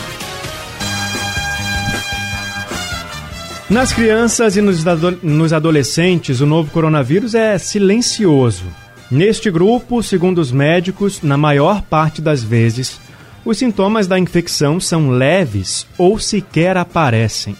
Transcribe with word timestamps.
Nas 3.68 3.92
crianças 3.92 4.56
e 4.56 4.62
nos, 4.62 4.84
nos 5.24 5.52
adolescentes, 5.52 6.42
o 6.42 6.46
novo 6.46 6.70
coronavírus 6.70 7.34
é 7.34 7.58
silencioso. 7.58 8.66
Neste 9.10 9.50
grupo, 9.50 10.04
segundo 10.04 10.38
os 10.38 10.52
médicos, 10.52 11.24
na 11.24 11.38
maior 11.38 11.82
parte 11.82 12.22
das 12.22 12.44
vezes, 12.44 13.00
os 13.46 13.58
sintomas 13.58 14.08
da 14.08 14.18
infecção 14.18 14.80
são 14.80 15.10
leves 15.10 15.86
ou 15.98 16.18
sequer 16.18 16.78
aparecem. 16.78 17.56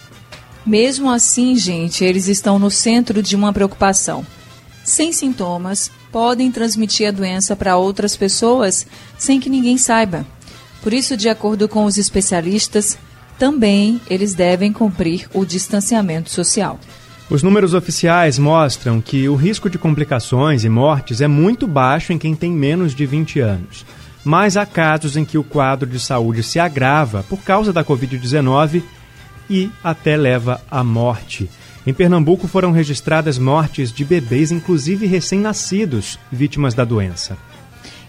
Mesmo 0.64 1.10
assim, 1.10 1.54
gente, 1.56 2.02
eles 2.02 2.26
estão 2.26 2.58
no 2.58 2.70
centro 2.70 3.22
de 3.22 3.36
uma 3.36 3.52
preocupação. 3.52 4.24
Sem 4.82 5.12
sintomas, 5.12 5.90
podem 6.10 6.50
transmitir 6.50 7.08
a 7.08 7.10
doença 7.10 7.54
para 7.54 7.76
outras 7.76 8.16
pessoas 8.16 8.86
sem 9.18 9.38
que 9.38 9.50
ninguém 9.50 9.76
saiba. 9.76 10.26
Por 10.82 10.92
isso, 10.92 11.16
de 11.16 11.28
acordo 11.28 11.68
com 11.68 11.84
os 11.84 11.98
especialistas, 11.98 12.98
também 13.38 14.00
eles 14.08 14.32
devem 14.32 14.72
cumprir 14.72 15.28
o 15.34 15.44
distanciamento 15.44 16.30
social. 16.30 16.78
Os 17.28 17.42
números 17.42 17.74
oficiais 17.74 18.38
mostram 18.38 19.00
que 19.00 19.28
o 19.28 19.34
risco 19.34 19.68
de 19.68 19.78
complicações 19.78 20.64
e 20.64 20.68
mortes 20.68 21.20
é 21.20 21.26
muito 21.26 21.66
baixo 21.66 22.12
em 22.12 22.18
quem 22.18 22.34
tem 22.34 22.52
menos 22.52 22.94
de 22.94 23.04
20 23.04 23.40
anos 23.40 23.84
mas 24.24 24.56
há 24.56 24.64
casos 24.64 25.16
em 25.16 25.24
que 25.24 25.36
o 25.36 25.44
quadro 25.44 25.88
de 25.88 26.00
saúde 26.00 26.42
se 26.42 26.58
agrava 26.58 27.22
por 27.28 27.40
causa 27.40 27.72
da 27.72 27.84
Covid-19 27.84 28.82
e 29.50 29.70
até 29.82 30.16
leva 30.16 30.60
à 30.70 30.82
morte. 30.82 31.50
Em 31.86 31.92
Pernambuco 31.92 32.48
foram 32.48 32.72
registradas 32.72 33.36
mortes 33.36 33.92
de 33.92 34.04
bebês, 34.04 34.50
inclusive 34.50 35.06
recém-nascidos, 35.06 36.18
vítimas 36.32 36.72
da 36.72 36.84
doença. 36.84 37.36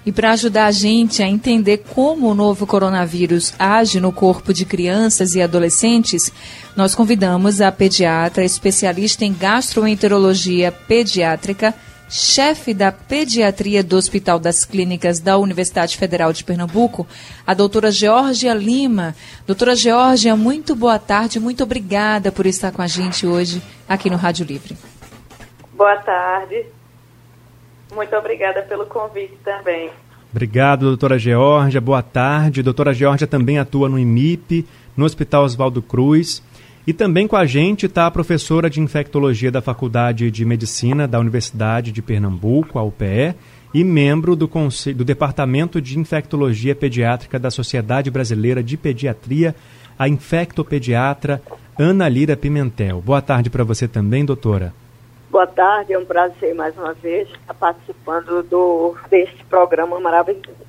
E 0.05 0.11
para 0.11 0.31
ajudar 0.31 0.67
a 0.67 0.71
gente 0.71 1.23
a 1.23 1.27
entender 1.27 1.83
como 1.93 2.29
o 2.29 2.35
novo 2.35 2.67
coronavírus 2.67 3.53
age 3.57 3.99
no 3.99 4.11
corpo 4.11 4.53
de 4.53 4.63
crianças 4.63 5.33
e 5.33 5.41
adolescentes, 5.41 6.31
nós 6.75 6.93
convidamos 6.93 7.59
a 7.59 7.71
pediatra 7.71 8.45
especialista 8.45 9.25
em 9.25 9.33
gastroenterologia 9.33 10.71
pediátrica, 10.71 11.73
chefe 12.09 12.73
da 12.73 12.91
pediatria 12.91 13.83
do 13.83 13.95
Hospital 13.95 14.39
das 14.39 14.63
Clínicas 14.63 15.19
da 15.19 15.37
Universidade 15.37 15.97
Federal 15.97 16.31
de 16.31 16.43
Pernambuco, 16.43 17.07
a 17.45 17.53
doutora 17.53 17.91
Georgia 17.91 18.53
Lima. 18.53 19.15
Doutora 19.45 19.75
Georgia, 19.75 20.35
muito 20.35 20.75
boa 20.75 20.99
tarde, 20.99 21.39
muito 21.39 21.63
obrigada 21.63 22.31
por 22.31 22.45
estar 22.45 22.71
com 22.71 22.81
a 22.81 22.87
gente 22.87 23.25
hoje 23.25 23.61
aqui 23.87 24.09
no 24.09 24.17
Rádio 24.17 24.45
Livre. 24.45 24.77
Boa 25.73 25.97
tarde. 25.97 26.65
Muito 27.93 28.15
obrigada 28.15 28.61
pelo 28.61 28.85
convite 28.85 29.37
também. 29.43 29.89
Obrigado, 30.31 30.81
doutora 30.87 31.17
Georgia. 31.17 31.79
Boa 31.79 32.01
tarde. 32.01 32.61
Doutora 32.61 32.93
Georgia 32.93 33.25
também 33.25 33.57
atua 33.57 33.87
no 33.87 33.97
IMIP, 33.97 34.67
no 34.95 35.05
Hospital 35.05 35.43
Oswaldo 35.43 35.81
Cruz. 35.81 36.43
E 36.87 36.93
também 36.93 37.27
com 37.27 37.35
a 37.35 37.45
gente 37.47 37.87
está 37.87 38.05
a 38.05 38.11
professora 38.11 38.69
de 38.69 38.79
infectologia 38.79 39.51
da 39.51 39.61
Faculdade 39.61 40.29
de 40.29 40.45
Medicina 40.45 41.07
da 41.07 41.19
Universidade 41.19 41.91
de 41.91 42.01
Pernambuco, 42.01 42.77
a 42.77 42.83
UPE, 42.83 43.33
e 43.73 43.83
membro 43.83 44.35
do, 44.35 44.47
do 44.95 45.03
Departamento 45.03 45.81
de 45.81 45.97
Infectologia 45.99 46.75
Pediátrica 46.75 47.39
da 47.39 47.49
Sociedade 47.49 48.11
Brasileira 48.11 48.63
de 48.63 48.77
Pediatria, 48.77 49.55
a 49.97 50.07
infectopediatra 50.07 51.41
Ana 51.77 52.07
Lira 52.07 52.37
Pimentel. 52.37 53.01
Boa 53.01 53.21
tarde 53.21 53.49
para 53.49 53.63
você 53.63 53.87
também, 53.87 54.23
doutora. 54.23 54.73
Boa 55.29 55.47
tarde, 55.47 55.91
é 55.91 55.99
um 55.99 56.05
prazer 56.05 56.53
mais 56.55 56.77
uma 56.77 56.93
vez 56.93 57.27
estar 57.27 57.53
participando 57.55 58.43
do, 58.43 58.95
deste 59.09 59.43
programa 59.45 59.99
maravilhoso. 59.99 60.65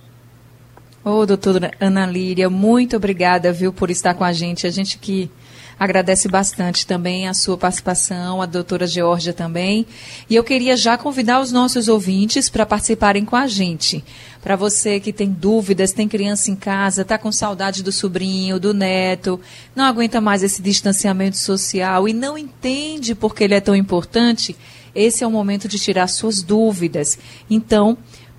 Ô, 1.05 1.25
doutora 1.25 1.71
Ana 1.79 2.07
Líria, 2.07 2.51
muito 2.51 2.97
obrigada, 2.97 3.53
viu, 3.53 3.73
por 3.73 3.91
estar 3.91 4.15
com 4.15 4.25
a 4.25 4.33
gente. 4.33 4.67
A 4.67 4.71
gente 4.71 4.99
que 4.99 5.31
agradece 5.79 6.29
bastante 6.29 6.87
também 6.87 7.29
a 7.29 7.35
sua 7.35 7.57
participação, 7.57 8.41
a 8.41 8.47
doutora 8.47 8.87
Georgia 8.87 9.33
também. 9.33 9.87
E 10.29 10.35
eu 10.35 10.43
queria 10.43 10.77
já 10.77 10.97
convidar 10.97 11.41
os 11.41 11.53
nossos 11.53 11.89
ouvintes 11.89 12.49
para 12.49 12.65
participarem 12.65 13.25
com 13.25 13.37
a 13.37 13.47
gente. 13.47 14.03
Para 14.43 14.57
você 14.57 15.01
que 15.01 15.13
tem 15.13 15.29
dúvidas, 15.29 15.93
tem 15.93 16.09
criança 16.09 16.51
em 16.51 16.57
casa, 16.57 17.03
está 17.03 17.19
com 17.19 17.31
saudade 17.33 17.83
do 17.83 17.93
sobrinho, 17.93 18.61
do 18.61 18.73
neto, 18.73 19.41
não 19.75 19.85
aguenta 19.85 20.21
mais 20.21 20.43
esse 20.43 20.63
distanciamento 20.63 21.37
social 21.37 22.09
e 22.09 22.13
não 22.13 22.39
entende 22.39 23.15
por 23.15 23.35
que 23.35 23.45
ele 23.45 23.55
é 23.55 23.61
tão 23.61 23.75
importante, 23.75 24.57
esse 24.95 25.23
é 25.23 25.27
o 25.27 25.31
momento 25.31 25.69
de 25.69 25.79
tirar 25.79 26.07
suas 26.07 26.43
dúvidas. 26.43 27.19
Então, 27.51 27.99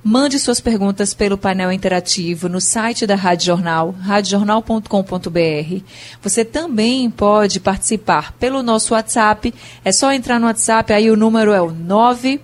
Mande 0.10 0.40
suas 0.40 0.62
perguntas 0.62 1.14
pelo 1.14 1.38
painel 1.38 1.70
interativo 1.70 2.48
no 2.48 2.62
site 2.62 3.06
da 3.06 3.14
Rádio 3.14 3.48
Jornal, 3.48 3.94
radiojornal.com.br. 4.00 5.84
Você 6.22 6.46
também 6.46 7.10
pode 7.12 7.60
participar 7.60 8.32
pelo 8.40 8.64
nosso 8.64 8.94
WhatsApp. 8.94 9.54
É 9.84 9.92
só 9.92 10.14
entrar 10.14 10.40
no 10.40 10.48
WhatsApp, 10.48 10.94
aí 10.94 11.12
o 11.12 11.18
número 11.18 11.52
é 11.52 11.62
o 11.62 11.72
9 11.72 12.40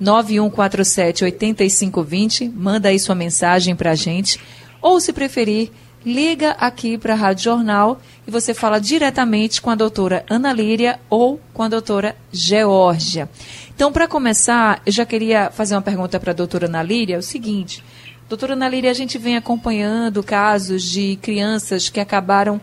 9147 0.00 1.22
8520. 1.22 2.48
Manda 2.48 2.88
aí 2.88 2.98
sua 2.98 3.14
mensagem 3.14 3.76
para 3.76 3.92
a 3.92 3.94
gente. 3.94 4.40
Ou, 4.82 4.98
se 4.98 5.12
preferir, 5.12 5.70
liga 6.04 6.50
aqui 6.58 6.98
para 6.98 7.14
a 7.14 7.16
Rádio 7.16 7.44
Jornal 7.44 8.00
e 8.26 8.30
você 8.30 8.52
fala 8.52 8.80
diretamente 8.80 9.62
com 9.62 9.70
a 9.70 9.76
doutora 9.76 10.24
Ana 10.28 10.52
Líria 10.52 10.98
ou 11.08 11.40
com 11.52 11.62
a 11.62 11.68
doutora 11.68 12.16
Geórgia. 12.32 13.28
Então, 13.74 13.90
para 13.90 14.06
começar, 14.06 14.80
eu 14.86 14.92
já 14.92 15.04
queria 15.04 15.50
fazer 15.50 15.74
uma 15.74 15.82
pergunta 15.82 16.20
para 16.20 16.30
a 16.30 16.34
doutora 16.34 16.66
Ana 16.66 16.80
Líria, 16.80 17.16
é 17.16 17.18
o 17.18 17.22
seguinte. 17.22 17.82
Doutora 18.28 18.52
Ana 18.52 18.68
Líria, 18.68 18.88
a 18.88 18.94
gente 18.94 19.18
vem 19.18 19.36
acompanhando 19.36 20.22
casos 20.22 20.84
de 20.84 21.16
crianças 21.16 21.88
que 21.88 21.98
acabaram 21.98 22.60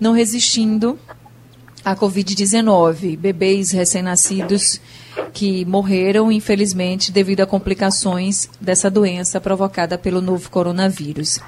não 0.00 0.14
resistindo 0.14 0.98
à 1.84 1.94
Covid-19, 1.94 3.18
bebês 3.18 3.70
recém-nascidos 3.70 4.80
que 5.34 5.62
morreram, 5.66 6.32
infelizmente, 6.32 7.12
devido 7.12 7.42
a 7.42 7.46
complicações 7.46 8.48
dessa 8.58 8.90
doença 8.90 9.38
provocada 9.38 9.98
pelo 9.98 10.22
novo 10.22 10.50
coronavírus. 10.50 11.38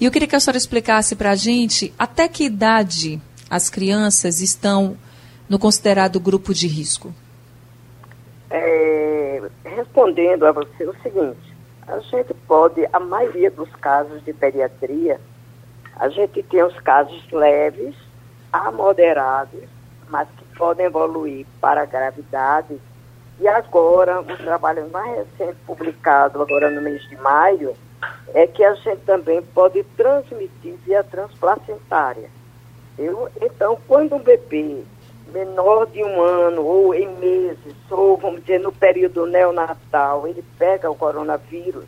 E 0.00 0.04
eu 0.04 0.10
queria 0.10 0.26
que 0.26 0.34
a 0.34 0.40
senhora 0.40 0.58
explicasse 0.58 1.14
para 1.14 1.30
a 1.30 1.36
gente 1.36 1.94
até 1.96 2.26
que 2.26 2.42
idade 2.42 3.22
as 3.48 3.70
crianças 3.70 4.40
estão 4.40 4.96
no 5.48 5.56
considerado 5.56 6.18
grupo 6.18 6.52
de 6.52 6.66
risco 6.66 7.14
é, 8.54 9.42
respondendo 9.64 10.46
a 10.46 10.52
você 10.52 10.84
o 10.84 10.94
seguinte, 11.02 11.56
a 11.88 11.98
gente 11.98 12.32
pode, 12.46 12.88
a 12.92 13.00
maioria 13.00 13.50
dos 13.50 13.68
casos 13.76 14.24
de 14.24 14.32
pediatria, 14.32 15.20
a 15.96 16.08
gente 16.08 16.40
tem 16.44 16.62
os 16.62 16.78
casos 16.80 17.20
leves 17.32 17.96
a 18.52 18.70
moderados, 18.70 19.64
mas 20.08 20.28
que 20.36 20.44
podem 20.56 20.86
evoluir 20.86 21.44
para 21.60 21.82
a 21.82 21.86
gravidade. 21.86 22.80
E 23.40 23.48
agora, 23.48 24.20
um 24.20 24.36
trabalho 24.36 24.88
mais 24.90 25.26
recente 25.36 25.58
publicado, 25.66 26.40
agora 26.40 26.70
no 26.70 26.80
mês 26.80 27.02
de 27.08 27.16
maio, 27.16 27.74
é 28.32 28.46
que 28.46 28.62
a 28.62 28.74
gente 28.74 29.00
também 29.00 29.42
pode 29.42 29.82
transmitir 29.96 30.76
via 30.86 31.02
transplacentária. 31.02 32.30
Eu, 32.96 33.28
então, 33.42 33.76
quando 33.88 34.14
um 34.14 34.22
bebê 34.22 34.84
menor 35.32 35.86
de 35.86 36.02
um 36.02 36.20
ano, 36.20 36.64
ou 36.64 36.94
em 36.94 37.08
meses, 37.16 37.74
ou 37.90 38.16
vamos 38.16 38.40
dizer 38.40 38.60
no 38.60 38.72
período 38.72 39.26
neonatal, 39.26 40.26
ele 40.26 40.44
pega 40.58 40.90
o 40.90 40.94
coronavírus, 40.94 41.86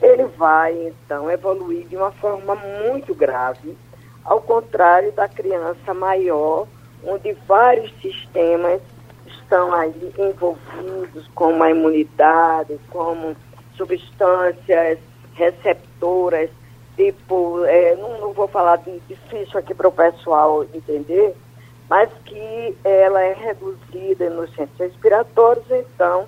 ele 0.00 0.24
vai 0.36 0.74
então 0.88 1.30
evoluir 1.30 1.86
de 1.86 1.96
uma 1.96 2.10
forma 2.12 2.56
muito 2.56 3.14
grave, 3.14 3.76
ao 4.24 4.40
contrário 4.40 5.12
da 5.12 5.28
criança 5.28 5.92
maior, 5.94 6.66
onde 7.04 7.32
vários 7.46 7.92
sistemas 8.00 8.80
estão 9.26 9.72
aí 9.74 10.12
envolvidos, 10.18 11.28
como 11.34 11.62
a 11.62 11.70
imunidade, 11.70 12.78
como 12.90 13.36
substâncias 13.76 14.98
receptoras, 15.34 16.50
tipo, 16.96 17.64
é, 17.64 17.96
não, 17.96 18.20
não, 18.20 18.32
vou 18.32 18.46
falar 18.48 18.76
de 18.76 18.98
difícil 19.08 19.58
aqui 19.58 19.74
para 19.74 19.88
o 19.88 19.92
pessoal 19.92 20.64
entender, 20.74 21.34
mas 21.92 22.08
que 22.24 22.74
ela 22.84 23.20
é 23.20 23.34
reduzida 23.34 24.30
nos 24.30 24.48
centros 24.54 24.78
respiratórios, 24.78 25.66
então 25.70 26.26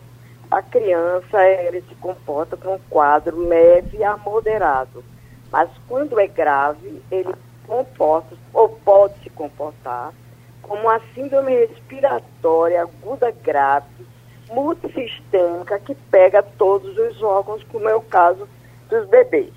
a 0.51 0.61
criança 0.61 1.43
ele 1.43 1.81
se 1.89 1.95
comporta 1.95 2.55
com 2.55 2.75
um 2.75 2.81
quadro 2.91 3.49
leve 3.49 4.05
a 4.05 4.15
moderado. 4.15 5.03
Mas 5.51 5.71
quando 5.89 6.21
é 6.21 6.27
grave, 6.27 7.01
ele 7.11 7.35
comporta 7.67 8.37
ou 8.53 8.69
pode 8.69 9.15
se 9.23 9.31
comportar 9.31 10.13
como 10.61 10.83
uma 10.83 11.01
síndrome 11.15 11.53
respiratória 11.53 12.83
aguda 12.83 13.31
grave, 13.31 14.07
multissistêmica, 14.51 15.79
que 15.79 15.95
pega 16.11 16.43
todos 16.43 16.95
os 16.95 17.23
órgãos, 17.23 17.63
como 17.73 17.89
é 17.89 17.95
o 17.95 18.03
caso 18.03 18.47
dos 18.91 19.09
bebês. 19.09 19.55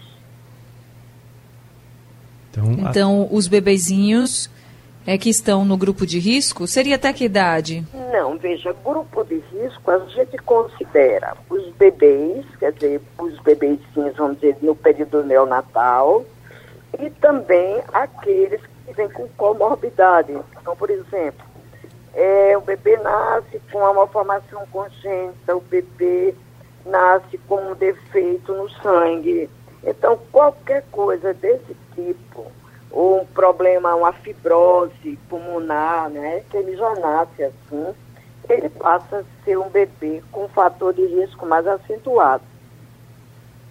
Então, 2.50 2.72
então 2.72 3.30
a... 3.30 3.36
os 3.36 3.50
bebezinhos 3.50 4.50
é, 5.08 5.18
que 5.18 5.30
estão 5.30 5.64
no 5.64 5.78
grupo 5.78 6.06
de 6.06 6.20
risco? 6.20 6.68
Seria 6.68 6.96
até 6.98 7.14
que 7.14 7.24
idade? 7.24 7.88
Não, 8.12 8.38
veja, 8.38 8.76
grupo 8.84 9.24
de 9.24 9.42
risco 9.54 9.90
a 9.90 10.00
gente 10.00 10.38
considera 10.40 11.38
os 11.50 11.70
bebês, 11.76 12.46
quer 12.60 12.74
dizer, 12.74 13.02
os 13.18 13.40
bebezinhos, 13.40 14.18
vamos 14.18 14.36
dizer, 14.42 14.58
no 14.62 14.76
período 14.76 15.24
neonatal, 15.24 16.26
e 17.00 17.10
também 17.10 17.82
aqueles 17.94 18.60
que 18.86 18.94
vêm 18.94 19.10
com 19.10 19.30
comorbidade. 19.30 20.38
Então, 20.60 20.76
por 20.76 20.90
exemplo, 20.90 21.46
é, 22.14 22.58
o 22.58 22.62
bebê 22.62 22.98
nasce 22.98 23.62
com 23.72 23.78
uma 23.78 23.94
malformação 23.94 24.66
congênita, 24.74 25.56
o 25.56 25.62
bebê 25.62 26.36
nasce 26.86 27.38
com 27.48 27.72
um 27.72 27.76
defeito 27.76 28.54
no 28.54 28.70
sangue. 28.82 29.50
Então, 29.86 30.20
qualquer 30.34 30.84
coisa 30.92 31.34
desse 31.34 31.78
tipo, 31.96 32.52
ou 32.92 33.22
um 33.22 33.26
problema, 33.26 33.96
uma 33.96 34.14
fibrose 34.14 35.18
pulmonar, 35.30 36.10
né, 36.10 36.44
que 36.50 36.58
ele 36.58 36.76
já 36.76 36.96
nasce 36.96 37.44
assim, 37.44 37.94
ele 38.50 38.70
passa 38.70 39.18
a 39.18 39.44
ser 39.44 39.58
um 39.58 39.70
bebê 39.70 40.24
com 40.32 40.46
um 40.46 40.50
fator 40.50 40.94
de 40.94 41.06
risco 41.06 41.46
mais 41.46 41.68
acentuado. 41.68 42.44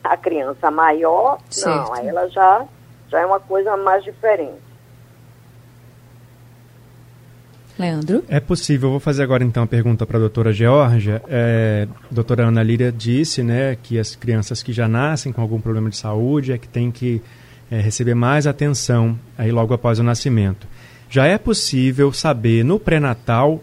A 0.05 0.17
criança 0.17 0.71
maior, 0.71 1.39
certo. 1.51 1.91
não, 1.91 1.97
ela 1.97 2.29
já, 2.29 2.65
já 3.09 3.21
é 3.21 3.27
uma 3.27 3.41
coisa 3.41 3.77
mais 3.77 4.05
diferente. 4.05 4.67
Leandro? 7.79 8.25
É 8.29 8.41
possível. 8.41 8.91
vou 8.91 9.01
fazer 9.01 9.23
agora 9.23 9.45
então 9.45 9.63
a 9.63 9.67
pergunta 9.67 10.07
para 10.07 10.17
a 10.17 10.21
doutora 10.21 10.53
Georgia. 10.53 11.23
É, 11.29 11.87
a 12.11 12.15
doutora 12.15 12.47
Ana 12.47 12.63
Líria 12.63 12.91
disse 12.91 13.43
né, 13.43 13.77
que 13.83 13.99
as 13.99 14.17
crianças 14.17 14.63
que 14.63 14.73
já 14.73 14.89
nascem 14.89 15.33
com 15.33 15.43
algum 15.43 15.61
problema 15.61 15.91
de 15.91 15.97
saúde 15.97 16.53
é 16.53 16.59
que 16.59 16.69
tem 16.69 16.91
que 16.91 17.23
é, 17.71 17.81
receber 17.81 18.15
mais 18.15 18.47
atenção 18.47 19.19
aí 19.37 19.51
logo 19.51 19.75
após 19.75 19.99
o 19.99 20.03
nascimento. 20.03 20.67
Já 21.09 21.27
é 21.27 21.39
possível 21.39 22.13
saber 22.13 22.65
no 22.65 22.79
pré-natal 22.79 23.63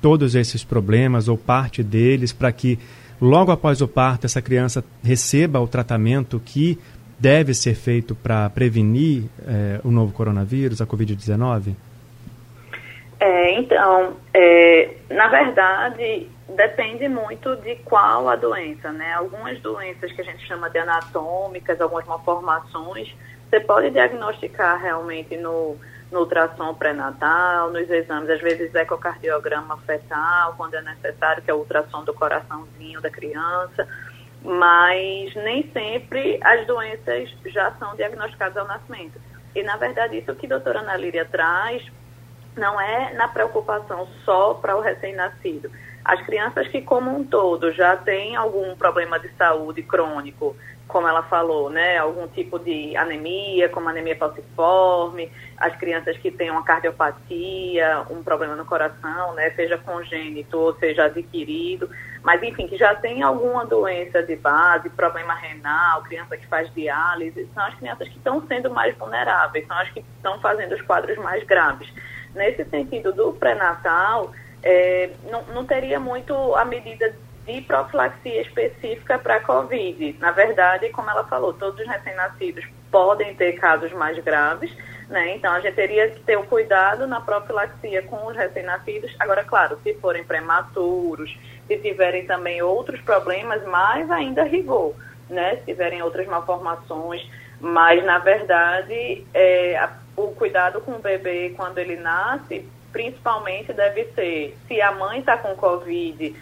todos 0.00 0.34
esses 0.34 0.64
problemas 0.64 1.28
ou 1.28 1.36
parte 1.36 1.82
deles 1.82 2.32
para 2.32 2.50
que 2.50 2.78
logo 3.20 3.52
após 3.52 3.80
o 3.82 3.88
parto 3.88 4.24
essa 4.24 4.40
criança 4.40 4.82
receba 5.02 5.60
o 5.60 5.68
tratamento 5.68 6.40
que 6.44 6.78
deve 7.18 7.52
ser 7.52 7.74
feito 7.74 8.14
para 8.14 8.48
prevenir 8.48 9.24
é, 9.46 9.80
o 9.84 9.90
novo 9.90 10.12
coronavírus, 10.12 10.80
a 10.80 10.86
Covid-19? 10.86 11.74
É, 13.20 13.60
então, 13.60 14.14
é, 14.32 14.88
na 15.10 15.28
verdade, 15.28 16.26
depende 16.56 17.08
muito 17.08 17.56
de 17.56 17.76
qual 17.76 18.28
a 18.28 18.36
doença, 18.36 18.92
né? 18.92 19.14
Algumas 19.14 19.58
doenças 19.60 20.12
que 20.12 20.20
a 20.20 20.24
gente 20.24 20.46
chama 20.46 20.70
de 20.70 20.78
anatômicas, 20.78 21.80
algumas 21.80 22.06
malformações, 22.06 23.14
você 23.48 23.60
pode 23.60 23.90
diagnosticar 23.90 24.80
realmente 24.80 25.36
no, 25.36 25.76
no 26.10 26.20
ultrassom 26.20 26.74
pré-natal, 26.74 27.70
nos 27.70 27.88
exames, 27.90 28.30
às 28.30 28.40
vezes 28.40 28.74
ecocardiograma 28.74 29.76
fetal, 29.78 30.54
quando 30.56 30.74
é 30.74 30.82
necessário, 30.82 31.42
que 31.42 31.50
é 31.50 31.54
o 31.54 31.58
ultrassom 31.58 32.04
do 32.04 32.14
coraçãozinho 32.14 33.00
da 33.00 33.10
criança, 33.10 33.88
mas 34.42 35.34
nem 35.34 35.70
sempre 35.72 36.38
as 36.42 36.66
doenças 36.66 37.28
já 37.46 37.72
são 37.72 37.94
diagnosticadas 37.96 38.56
ao 38.56 38.66
nascimento. 38.66 39.20
E, 39.54 39.62
na 39.62 39.76
verdade, 39.76 40.18
isso 40.18 40.34
que 40.36 40.46
a 40.46 40.50
doutora 40.50 40.80
Ana 40.80 40.96
Líria 40.96 41.24
traz 41.24 41.82
não 42.60 42.80
é 42.80 43.12
na 43.14 43.26
preocupação 43.26 44.06
só 44.24 44.54
para 44.54 44.76
o 44.76 44.80
recém-nascido. 44.80 45.70
As 46.04 46.24
crianças 46.24 46.68
que, 46.68 46.82
como 46.82 47.10
um 47.10 47.24
todo, 47.24 47.72
já 47.72 47.96
têm 47.96 48.36
algum 48.36 48.76
problema 48.76 49.18
de 49.18 49.28
saúde 49.36 49.82
crônico, 49.82 50.54
como 50.86 51.06
ela 51.06 51.22
falou, 51.22 51.70
né, 51.70 51.98
algum 51.98 52.26
tipo 52.26 52.58
de 52.58 52.96
anemia, 52.96 53.68
como 53.68 53.88
anemia 53.88 54.16
falciforme, 54.16 55.30
as 55.56 55.76
crianças 55.76 56.16
que 56.18 56.30
têm 56.32 56.50
uma 56.50 56.64
cardiopatia, 56.64 58.04
um 58.10 58.22
problema 58.24 58.56
no 58.56 58.64
coração, 58.64 59.34
né, 59.34 59.50
seja 59.50 59.78
congênito 59.78 60.58
ou 60.58 60.74
seja 60.74 61.04
adquirido, 61.04 61.88
mas 62.24 62.42
enfim, 62.42 62.66
que 62.66 62.76
já 62.76 62.94
tem 62.94 63.22
alguma 63.22 63.64
doença 63.64 64.22
de 64.22 64.34
base, 64.34 64.90
problema 64.90 65.32
renal, 65.34 66.02
criança 66.02 66.36
que 66.36 66.46
faz 66.48 66.72
diálise, 66.74 67.48
são 67.54 67.64
as 67.64 67.74
crianças 67.76 68.08
que 68.08 68.16
estão 68.16 68.44
sendo 68.48 68.68
mais 68.70 68.96
vulneráveis, 68.96 69.66
são 69.68 69.78
as 69.78 69.90
que 69.90 70.04
estão 70.16 70.40
fazendo 70.40 70.74
os 70.74 70.82
quadros 70.82 71.16
mais 71.18 71.44
graves. 71.44 71.88
Nesse 72.34 72.64
sentido 72.64 73.12
do 73.12 73.32
pré-natal, 73.32 74.32
é, 74.62 75.10
não, 75.30 75.42
não 75.54 75.66
teria 75.66 75.98
muito 75.98 76.34
a 76.54 76.64
medida 76.64 77.14
de 77.46 77.60
profilaxia 77.62 78.42
específica 78.42 79.18
para 79.18 79.36
a 79.36 79.40
Covid. 79.40 80.16
Na 80.18 80.30
verdade, 80.30 80.88
como 80.90 81.10
ela 81.10 81.24
falou, 81.24 81.52
todos 81.52 81.80
os 81.80 81.88
recém-nascidos 81.88 82.64
podem 82.90 83.34
ter 83.34 83.54
casos 83.54 83.92
mais 83.92 84.18
graves, 84.18 84.74
né? 85.08 85.34
Então 85.34 85.52
a 85.52 85.60
gente 85.60 85.74
teria 85.74 86.08
que 86.10 86.20
ter 86.20 86.36
o 86.36 86.44
cuidado 86.44 87.06
na 87.06 87.20
profilaxia 87.20 88.02
com 88.02 88.26
os 88.26 88.36
recém-nascidos. 88.36 89.14
Agora, 89.18 89.44
claro, 89.44 89.78
se 89.82 89.94
forem 89.94 90.24
prematuros, 90.24 91.36
se 91.66 91.76
tiverem 91.78 92.26
também 92.26 92.62
outros 92.62 93.00
problemas, 93.00 93.64
mais 93.64 94.10
ainda 94.10 94.44
rigor, 94.44 94.94
né? 95.28 95.56
Se 95.56 95.64
tiverem 95.64 96.02
outras 96.02 96.26
malformações, 96.26 97.28
mas 97.60 98.04
na 98.04 98.18
verdade 98.18 99.26
é, 99.34 99.88
o 100.24 100.34
cuidado 100.34 100.80
com 100.80 100.92
o 100.92 100.98
bebê 100.98 101.52
quando 101.56 101.78
ele 101.78 101.96
nasce, 101.96 102.66
principalmente 102.92 103.72
deve 103.72 104.04
ser, 104.14 104.56
se 104.66 104.80
a 104.80 104.92
mãe 104.92 105.20
está 105.20 105.36
com 105.36 105.54
Covid, 105.54 106.34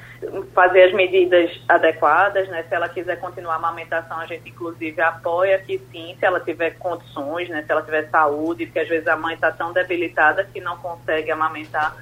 fazer 0.55 0.85
as 0.85 0.93
medidas 0.93 1.51
adequadas, 1.69 2.49
né? 2.49 2.65
Se 2.69 2.75
ela 2.75 2.89
quiser 2.89 3.21
continuar 3.21 3.55
a 3.55 3.57
amamentação, 3.57 4.19
a 4.19 4.27
gente 4.27 4.49
inclusive 4.49 5.01
apoia 5.01 5.59
que 5.59 5.79
sim, 5.91 6.17
se 6.19 6.25
ela 6.25 6.41
tiver 6.41 6.71
condições, 6.79 7.49
né? 7.49 7.63
Se 7.63 7.71
ela 7.71 7.83
tiver 7.83 8.09
saúde, 8.09 8.67
porque 8.67 8.81
às 8.81 8.89
vezes 8.89 9.07
a 9.07 9.17
mãe 9.17 9.35
está 9.35 9.53
tão 9.53 9.73
debilitada 9.73 10.45
que 10.45 10.61
não 10.61 10.77
consegue 10.79 11.31
amamentar, 11.31 11.95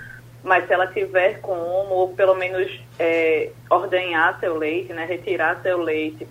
mas 0.42 0.66
se 0.66 0.72
ela 0.72 0.86
tiver 0.86 1.40
como, 1.40 1.94
ou 1.94 2.14
pelo 2.14 2.34
menos 2.34 2.80
é, 2.98 3.50
ordenhar 3.68 4.38
seu 4.38 4.56
leite, 4.56 4.92
né? 4.92 5.04
Retirar 5.04 5.60
seu 5.62 5.78
leite 5.78 6.26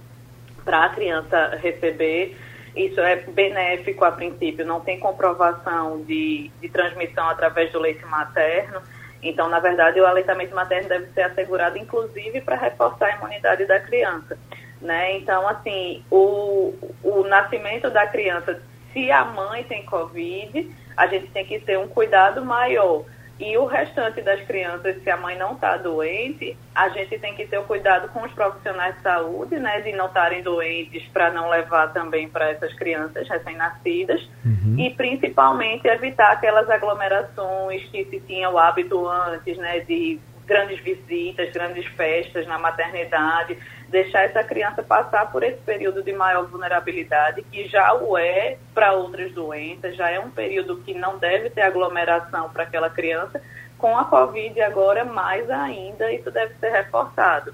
para 0.64 0.86
a 0.86 0.90
criança 0.90 1.58
receber, 1.62 2.36
isso 2.76 3.00
é 3.00 3.16
benéfico 3.16 4.04
a 4.04 4.12
princípio, 4.12 4.66
não 4.66 4.82
tem 4.82 5.00
comprovação 5.00 6.02
de, 6.04 6.52
de 6.62 6.70
transmissão 6.70 7.30
através 7.30 7.72
do 7.72 7.80
leite 7.80 8.06
materno. 8.06 8.82
Então, 9.24 9.50
na 9.50 9.60
verdade, 9.60 10.00
o 10.00 10.06
aleitamento 10.06 10.54
materno 10.54 10.90
deve 10.90 11.08
ser 11.14 11.22
assegurado, 11.22 11.78
inclusive, 11.78 12.42
para 12.42 12.58
reforçar 12.58 13.08
a 13.08 13.16
imunidade 13.16 13.66
da 13.66 13.80
criança. 13.80 14.38
Né? 14.82 15.18
Então, 15.18 15.48
assim, 15.48 16.04
o, 16.12 16.74
o 17.02 17.24
nascimento 17.24 17.90
da 17.90 18.06
criança, 18.06 18.62
se 18.94 19.10
a 19.10 19.24
mãe 19.24 19.64
tem 19.64 19.86
Covid, 19.86 20.70
a 20.96 21.08
gente 21.08 21.28
tem 21.32 21.46
que 21.46 21.60
ter 21.60 21.78
um 21.80 21.88
cuidado 21.88 22.44
maior 22.46 23.06
e 23.38 23.58
o 23.58 23.66
restante 23.66 24.22
das 24.22 24.42
crianças, 24.42 25.02
se 25.04 25.10
a 25.10 25.18
mãe 25.18 25.38
não 25.38 25.54
está 25.54 25.76
doente, 25.76 26.58
a 26.74 26.88
gente 26.90 27.20
tem 27.20 27.36
que 27.36 27.46
ter 27.46 27.58
o 27.58 27.64
cuidado 27.64 28.08
com 28.10 28.24
os 28.24 28.32
profissionais 28.32 28.96
de 28.96 29.02
saúde, 29.02 29.60
né, 29.60 29.82
de 29.82 29.92
não 29.92 30.06
estarem 30.06 30.42
doentes 30.42 31.06
para 31.10 31.32
não 31.32 31.50
levar 31.50 31.92
também 31.92 32.30
para 32.30 32.50
essas 32.52 32.74
crianças 32.74 33.28
recém-nascidas 33.28 34.22
uhum. 34.46 34.80
e 34.80 34.90
principalmente 34.92 35.86
evitar 35.86 36.32
aquelas 36.32 36.70
aglomerações 36.70 37.84
que 37.90 38.06
se 38.06 38.22
tinha 38.22 38.50
o 38.50 38.58
hábito 38.58 39.06
antes, 39.06 39.58
né, 39.58 39.82
de 39.82 40.18
grandes 40.46 40.80
visitas, 40.80 41.52
grandes 41.52 41.86
festas 41.88 42.48
na 42.48 42.58
maternidade, 42.58 43.58
deixar 43.90 44.24
essa 44.24 44.44
criança 44.44 44.84
passar 44.84 45.32
por 45.32 45.44
esse 45.44 45.60
período 45.62 46.04
de 46.04 46.14
maior 46.14 46.46
vulnerabilidade, 46.48 47.44
que 47.52 47.68
já 47.68 47.94
o 47.94 48.18
é 48.18 48.58
para 48.74 48.94
outras 48.94 49.32
doenças, 49.34 49.96
já 49.96 50.10
é 50.10 50.20
um 50.20 50.30
período 50.30 50.78
que 50.78 50.94
não 50.94 51.18
deve 51.18 51.50
ter 51.50 51.62
aglomeração 51.62 52.50
para 52.50 52.64
aquela 52.64 52.90
criança. 52.90 53.42
Com 53.78 53.98
a 53.98 54.06
Covid 54.06 54.60
agora, 54.62 55.04
mais 55.04 55.50
ainda, 55.50 56.12
isso 56.12 56.32
deve 56.32 56.54
ser 56.56 56.70
reforçado. 56.70 57.54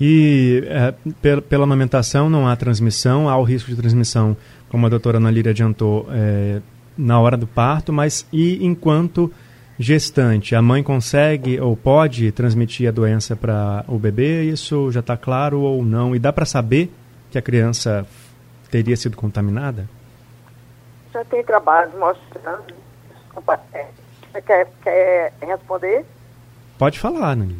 E 0.00 0.62
é, 0.66 0.94
pela, 1.20 1.42
pela 1.42 1.64
amamentação 1.64 2.30
não 2.30 2.46
há 2.46 2.54
transmissão, 2.54 3.28
há 3.28 3.36
o 3.36 3.42
risco 3.42 3.70
de 3.70 3.76
transmissão, 3.76 4.36
como 4.68 4.86
a 4.86 4.88
doutora 4.88 5.18
Ana 5.18 5.30
Líria 5.30 5.50
adiantou, 5.50 6.06
é, 6.10 6.60
na 6.96 7.20
hora 7.20 7.36
do 7.36 7.46
parto, 7.46 7.92
mas 7.92 8.26
e 8.32 8.64
enquanto 8.64 9.32
gestante, 9.78 10.54
a 10.54 10.60
mãe 10.60 10.82
consegue 10.82 11.60
ou 11.60 11.76
pode 11.76 12.32
transmitir 12.32 12.88
a 12.88 12.92
doença 12.92 13.36
para 13.36 13.84
o 13.86 13.98
bebê? 13.98 14.42
Isso 14.42 14.90
já 14.90 15.00
está 15.00 15.16
claro 15.16 15.60
ou 15.60 15.84
não? 15.84 16.16
E 16.16 16.18
dá 16.18 16.32
para 16.32 16.44
saber 16.44 16.92
que 17.30 17.38
a 17.38 17.42
criança 17.42 18.06
teria 18.70 18.96
sido 18.96 19.16
contaminada? 19.16 19.88
Já 21.12 21.24
tem 21.24 21.44
trabalhos 21.44 21.94
mostrando. 21.94 22.74
É, 23.72 23.86
você 24.32 24.42
quer, 24.42 24.68
quer 24.82 25.32
responder? 25.40 26.04
Pode 26.76 26.98
falar, 26.98 27.36
Nani. 27.36 27.58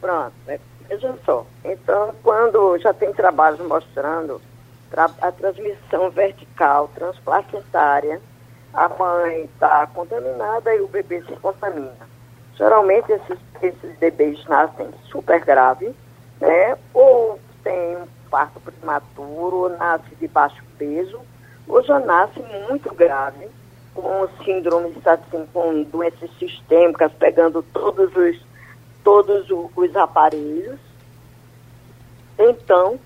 Pronto, 0.00 0.32
é, 0.46 0.60
veja 0.88 1.14
só. 1.24 1.46
Então, 1.64 2.14
quando 2.22 2.78
já 2.78 2.92
tem 2.92 3.12
trabalhos 3.12 3.60
mostrando 3.66 4.40
a 5.20 5.32
transmissão 5.32 6.10
vertical 6.10 6.90
transplacentária 6.94 8.20
a 8.76 8.90
mãe 8.90 9.44
está 9.44 9.86
contaminada 9.86 10.74
e 10.74 10.80
o 10.80 10.88
bebê 10.88 11.22
se 11.22 11.34
contamina. 11.36 12.06
Geralmente 12.54 13.10
esses, 13.10 13.38
esses 13.62 13.98
bebês 13.98 14.44
nascem 14.46 14.88
super 15.10 15.42
graves, 15.42 15.94
né? 16.38 16.76
Ou 16.92 17.40
tem 17.64 17.96
um 17.96 18.06
parto 18.30 18.60
prematuro, 18.60 19.56
ou 19.56 19.70
nasce 19.70 20.14
de 20.16 20.28
baixo 20.28 20.62
peso, 20.76 21.20
ou 21.66 21.82
já 21.82 21.98
nasce 21.98 22.38
muito 22.68 22.94
grave, 22.94 23.48
com 23.94 24.28
síndromes, 24.44 24.94
assim, 25.06 25.46
com 25.54 25.82
doenças 25.84 26.30
sistêmicas, 26.38 27.10
pegando 27.14 27.62
todos 27.62 28.14
os, 28.14 28.46
todos 29.02 29.46
os 29.74 29.96
aparelhos. 29.96 30.78
Então, 32.38 33.00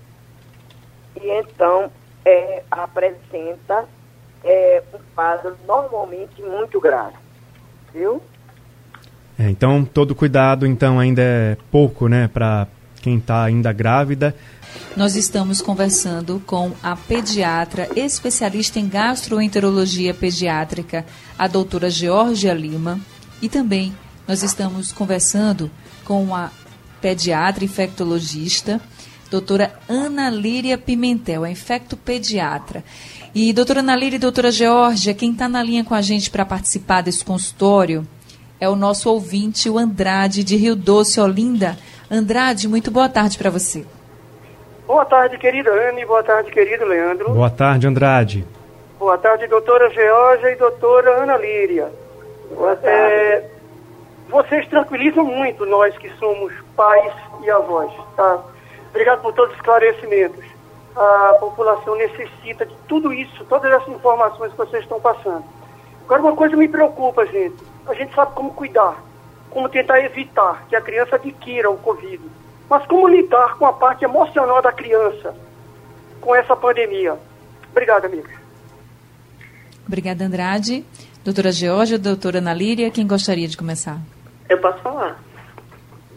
e 1.15 1.29
então 1.29 1.89
é, 2.25 2.63
apresenta 2.69 3.87
é, 4.43 4.83
um 4.93 4.99
quadro 5.15 5.55
normalmente 5.67 6.41
muito 6.41 6.79
grave, 6.79 7.15
viu? 7.93 8.21
É, 9.37 9.49
então, 9.49 9.83
todo 9.83 10.13
cuidado, 10.13 10.67
então, 10.67 10.99
ainda 10.99 11.21
é 11.21 11.57
pouco, 11.71 12.07
né, 12.07 12.27
para 12.27 12.67
quem 13.01 13.17
está 13.17 13.43
ainda 13.43 13.71
grávida. 13.73 14.35
Nós 14.95 15.15
estamos 15.15 15.61
conversando 15.61 16.41
com 16.45 16.71
a 16.83 16.95
pediatra 16.95 17.89
especialista 17.95 18.79
em 18.79 18.87
gastroenterologia 18.87 20.13
pediátrica, 20.13 21.05
a 21.37 21.47
doutora 21.47 21.89
Georgia 21.89 22.53
Lima, 22.53 22.99
e 23.41 23.49
também 23.49 23.93
nós 24.27 24.43
estamos 24.43 24.91
conversando 24.91 25.71
com 26.05 26.35
a 26.35 26.51
pediatra 27.01 27.65
infectologista, 27.65 28.79
doutora 29.31 29.71
Ana 29.87 30.29
Líria 30.29 30.77
Pimentel, 30.77 31.45
a 31.45 31.49
infectopediatra. 31.49 32.83
E 33.33 33.53
doutora 33.53 33.79
Ana 33.79 33.95
Líria 33.95 34.17
e 34.17 34.19
doutora 34.19 34.51
Georgia, 34.51 35.13
quem 35.13 35.31
está 35.31 35.47
na 35.47 35.63
linha 35.63 35.85
com 35.85 35.95
a 35.95 36.01
gente 36.01 36.29
para 36.29 36.43
participar 36.43 37.01
desse 37.01 37.23
consultório 37.23 38.05
é 38.59 38.67
o 38.67 38.75
nosso 38.75 39.09
ouvinte, 39.09 39.69
o 39.69 39.77
Andrade, 39.77 40.43
de 40.43 40.57
Rio 40.57 40.75
Doce, 40.75 41.19
Olinda. 41.21 41.77
Andrade, 42.11 42.67
muito 42.67 42.91
boa 42.91 43.07
tarde 43.07 43.37
para 43.37 43.49
você. 43.49 43.85
Boa 44.85 45.05
tarde, 45.05 45.37
querida 45.37 45.71
Anne. 45.71 46.05
Boa 46.05 46.21
tarde, 46.21 46.51
querido 46.51 46.83
Leandro. 46.83 47.31
Boa 47.33 47.49
tarde, 47.49 47.87
Andrade. 47.87 48.45
Boa 48.99 49.17
tarde, 49.17 49.47
doutora 49.47 49.89
Georgia 49.91 50.51
e 50.51 50.55
doutora 50.57 51.23
Ana 51.23 51.37
Líria. 51.37 51.89
Boa 52.53 52.75
tarde. 52.75 52.97
É, 52.97 53.49
vocês 54.29 54.67
tranquilizam 54.67 55.23
muito 55.23 55.65
nós 55.65 55.97
que 55.97 56.09
somos 56.19 56.53
pais 56.75 57.13
e 57.43 57.49
avós, 57.49 57.91
tá? 58.17 58.50
Obrigado 58.91 59.21
por 59.21 59.33
todos 59.33 59.51
os 59.51 59.57
esclarecimentos. 59.57 60.45
A 60.95 61.37
população 61.39 61.95
necessita 61.95 62.65
de 62.65 62.75
tudo 62.87 63.11
isso, 63.13 63.43
todas 63.45 63.71
essas 63.71 63.87
informações 63.87 64.51
que 64.51 64.57
vocês 64.57 64.83
estão 64.83 64.99
passando. 64.99 65.43
Agora, 66.03 66.21
uma 66.21 66.35
coisa 66.35 66.55
me 66.57 66.67
preocupa, 66.67 67.25
gente. 67.25 67.55
A 67.87 67.93
gente 67.93 68.13
sabe 68.13 68.33
como 68.35 68.53
cuidar, 68.53 69.01
como 69.49 69.69
tentar 69.69 70.01
evitar 70.01 70.65
que 70.67 70.75
a 70.75 70.81
criança 70.81 71.15
adquira 71.15 71.69
o 71.69 71.77
Covid. 71.77 72.21
Mas 72.69 72.85
como 72.85 73.07
lidar 73.07 73.57
com 73.57 73.65
a 73.65 73.73
parte 73.73 74.03
emocional 74.03 74.61
da 74.61 74.71
criança 74.71 75.33
com 76.19 76.35
essa 76.35 76.55
pandemia? 76.55 77.17
Obrigado, 77.71 78.05
amigos. 78.05 78.31
Obrigada, 79.87 80.25
Andrade. 80.25 80.85
Doutora 81.23 81.51
Georgia, 81.51 81.97
doutora 81.97 82.39
Ana 82.39 82.53
Líria, 82.53 82.91
quem 82.91 83.07
gostaria 83.07 83.47
de 83.47 83.55
começar? 83.55 83.99
Eu 84.49 84.57
posso 84.59 84.79
falar. 84.79 85.19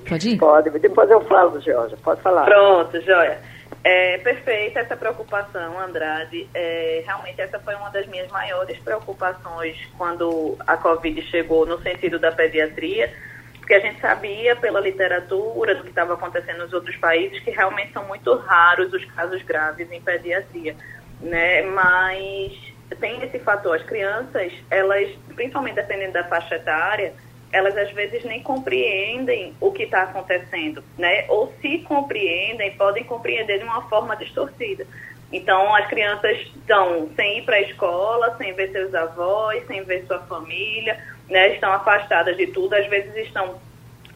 Pode 0.08 0.30
ir? 0.30 0.38
Pode, 0.38 0.70
depois 0.70 1.10
eu 1.10 1.20
falo, 1.22 1.60
Georgia, 1.60 1.96
pode 2.02 2.20
falar. 2.20 2.44
Pronto, 2.44 3.00
Joia. 3.00 3.38
É 3.82 4.18
perfeita 4.18 4.80
essa 4.80 4.96
preocupação, 4.96 5.78
Andrade. 5.78 6.48
É, 6.54 7.02
realmente 7.04 7.40
essa 7.40 7.58
foi 7.58 7.74
uma 7.74 7.90
das 7.90 8.06
minhas 8.06 8.30
maiores 8.30 8.78
preocupações 8.78 9.76
quando 9.98 10.56
a 10.66 10.76
Covid 10.76 11.20
chegou 11.30 11.66
no 11.66 11.78
sentido 11.82 12.18
da 12.18 12.32
pediatria, 12.32 13.12
porque 13.58 13.74
a 13.74 13.80
gente 13.80 14.00
sabia 14.00 14.56
pela 14.56 14.80
literatura 14.80 15.74
do 15.74 15.82
que 15.82 15.90
estava 15.90 16.14
acontecendo 16.14 16.58
nos 16.58 16.72
outros 16.72 16.96
países 16.96 17.40
que 17.40 17.50
realmente 17.50 17.92
são 17.92 18.06
muito 18.06 18.34
raros 18.36 18.92
os 18.92 19.04
casos 19.06 19.42
graves 19.42 19.90
em 19.90 20.00
pediatria, 20.00 20.74
né? 21.20 21.62
Mas 21.62 22.74
tem 23.00 23.22
esse 23.22 23.38
fator, 23.38 23.76
as 23.76 23.82
crianças, 23.82 24.52
elas, 24.70 25.10
principalmente 25.34 25.74
dependendo 25.74 26.12
da 26.12 26.24
faixa 26.24 26.56
etária, 26.56 27.14
elas 27.54 27.76
às 27.76 27.92
vezes 27.92 28.24
nem 28.24 28.42
compreendem 28.42 29.54
o 29.60 29.70
que 29.70 29.84
está 29.84 30.02
acontecendo, 30.02 30.82
né? 30.98 31.24
Ou 31.28 31.54
se 31.60 31.78
compreendem, 31.78 32.72
podem 32.72 33.04
compreender 33.04 33.58
de 33.58 33.64
uma 33.64 33.88
forma 33.88 34.16
distorcida. 34.16 34.84
Então, 35.32 35.72
as 35.72 35.86
crianças 35.86 36.36
estão 36.40 37.08
sem 37.14 37.38
ir 37.38 37.42
para 37.42 37.56
a 37.56 37.60
escola, 37.60 38.36
sem 38.38 38.52
ver 38.54 38.72
seus 38.72 38.92
avós, 38.92 39.64
sem 39.68 39.84
ver 39.84 40.04
sua 40.04 40.18
família, 40.22 40.98
né? 41.30 41.54
Estão 41.54 41.72
afastadas 41.72 42.36
de 42.36 42.48
tudo, 42.48 42.74
às 42.74 42.88
vezes 42.88 43.14
estão 43.24 43.60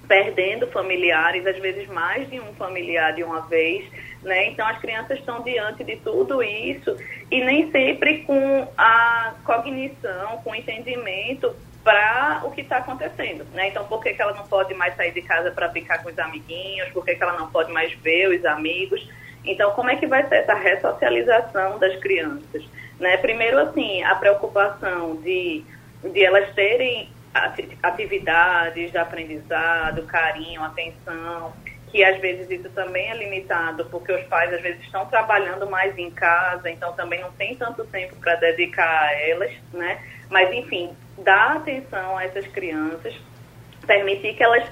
perdendo 0.09 0.66
familiares, 0.66 1.47
às 1.47 1.59
vezes 1.59 1.87
mais 1.87 2.28
de 2.28 2.40
um 2.40 2.52
familiar 2.54 3.14
de 3.14 3.23
uma 3.23 3.42
vez, 3.42 3.85
né? 4.23 4.49
Então 4.49 4.66
as 4.66 4.78
crianças 4.78 5.16
estão 5.16 5.42
diante 5.42 5.85
de 5.85 5.95
tudo 5.97 6.42
isso 6.42 6.97
e 7.30 7.45
nem 7.45 7.71
sempre 7.71 8.25
com 8.25 8.66
a 8.76 9.35
cognição, 9.45 10.38
com 10.42 10.50
o 10.50 10.54
entendimento 10.57 11.54
para 11.88 12.42
o 12.45 12.50
que 12.50 12.61
está 12.61 12.76
acontecendo, 12.76 13.47
né? 13.54 13.68
Então, 13.68 13.87
por 13.87 14.02
que, 14.02 14.12
que 14.12 14.21
ela 14.21 14.35
não 14.35 14.47
pode 14.47 14.75
mais 14.75 14.95
sair 14.95 15.11
de 15.11 15.23
casa 15.23 15.50
para 15.50 15.68
brincar 15.68 16.02
com 16.02 16.11
os 16.11 16.18
amiguinhos? 16.18 16.90
Por 16.90 17.02
que, 17.02 17.14
que 17.14 17.23
ela 17.23 17.33
não 17.33 17.50
pode 17.50 17.73
mais 17.73 17.90
ver 17.95 18.28
os 18.28 18.45
amigos? 18.45 19.09
Então, 19.42 19.71
como 19.71 19.88
é 19.88 19.97
que 19.97 20.07
vai 20.07 20.28
ser 20.28 20.35
essa 20.35 20.52
ressocialização 20.52 21.78
das 21.78 21.97
crianças? 21.97 22.62
Né? 23.00 23.16
Primeiro, 23.16 23.59
assim, 23.59 24.02
a 24.02 24.14
preocupação 24.16 25.16
de, 25.16 25.64
de 26.12 26.23
elas 26.23 26.54
terem 26.54 27.09
atividades 27.83 28.92
de 28.92 28.99
aprendizado, 28.99 30.02
carinho, 30.02 30.62
atenção, 30.62 31.54
que 31.90 32.04
às 32.04 32.21
vezes 32.21 32.50
isso 32.50 32.68
também 32.75 33.09
é 33.09 33.16
limitado, 33.16 33.87
porque 33.87 34.12
os 34.12 34.25
pais 34.25 34.52
às 34.52 34.61
vezes 34.61 34.83
estão 34.83 35.07
trabalhando 35.07 35.66
mais 35.71 35.97
em 35.97 36.11
casa, 36.11 36.68
então 36.68 36.92
também 36.92 37.23
não 37.23 37.33
tem 37.33 37.54
tanto 37.57 37.83
tempo 37.87 38.14
para 38.16 38.35
dedicar 38.35 39.04
a 39.04 39.12
elas, 39.14 39.52
né? 39.73 40.02
Mas, 40.28 40.52
enfim, 40.52 40.95
dar 41.18 41.56
atenção 41.56 42.16
a 42.16 42.25
essas 42.25 42.46
crianças, 42.46 43.14
permitir 43.87 44.34
que 44.34 44.42
elas 44.42 44.64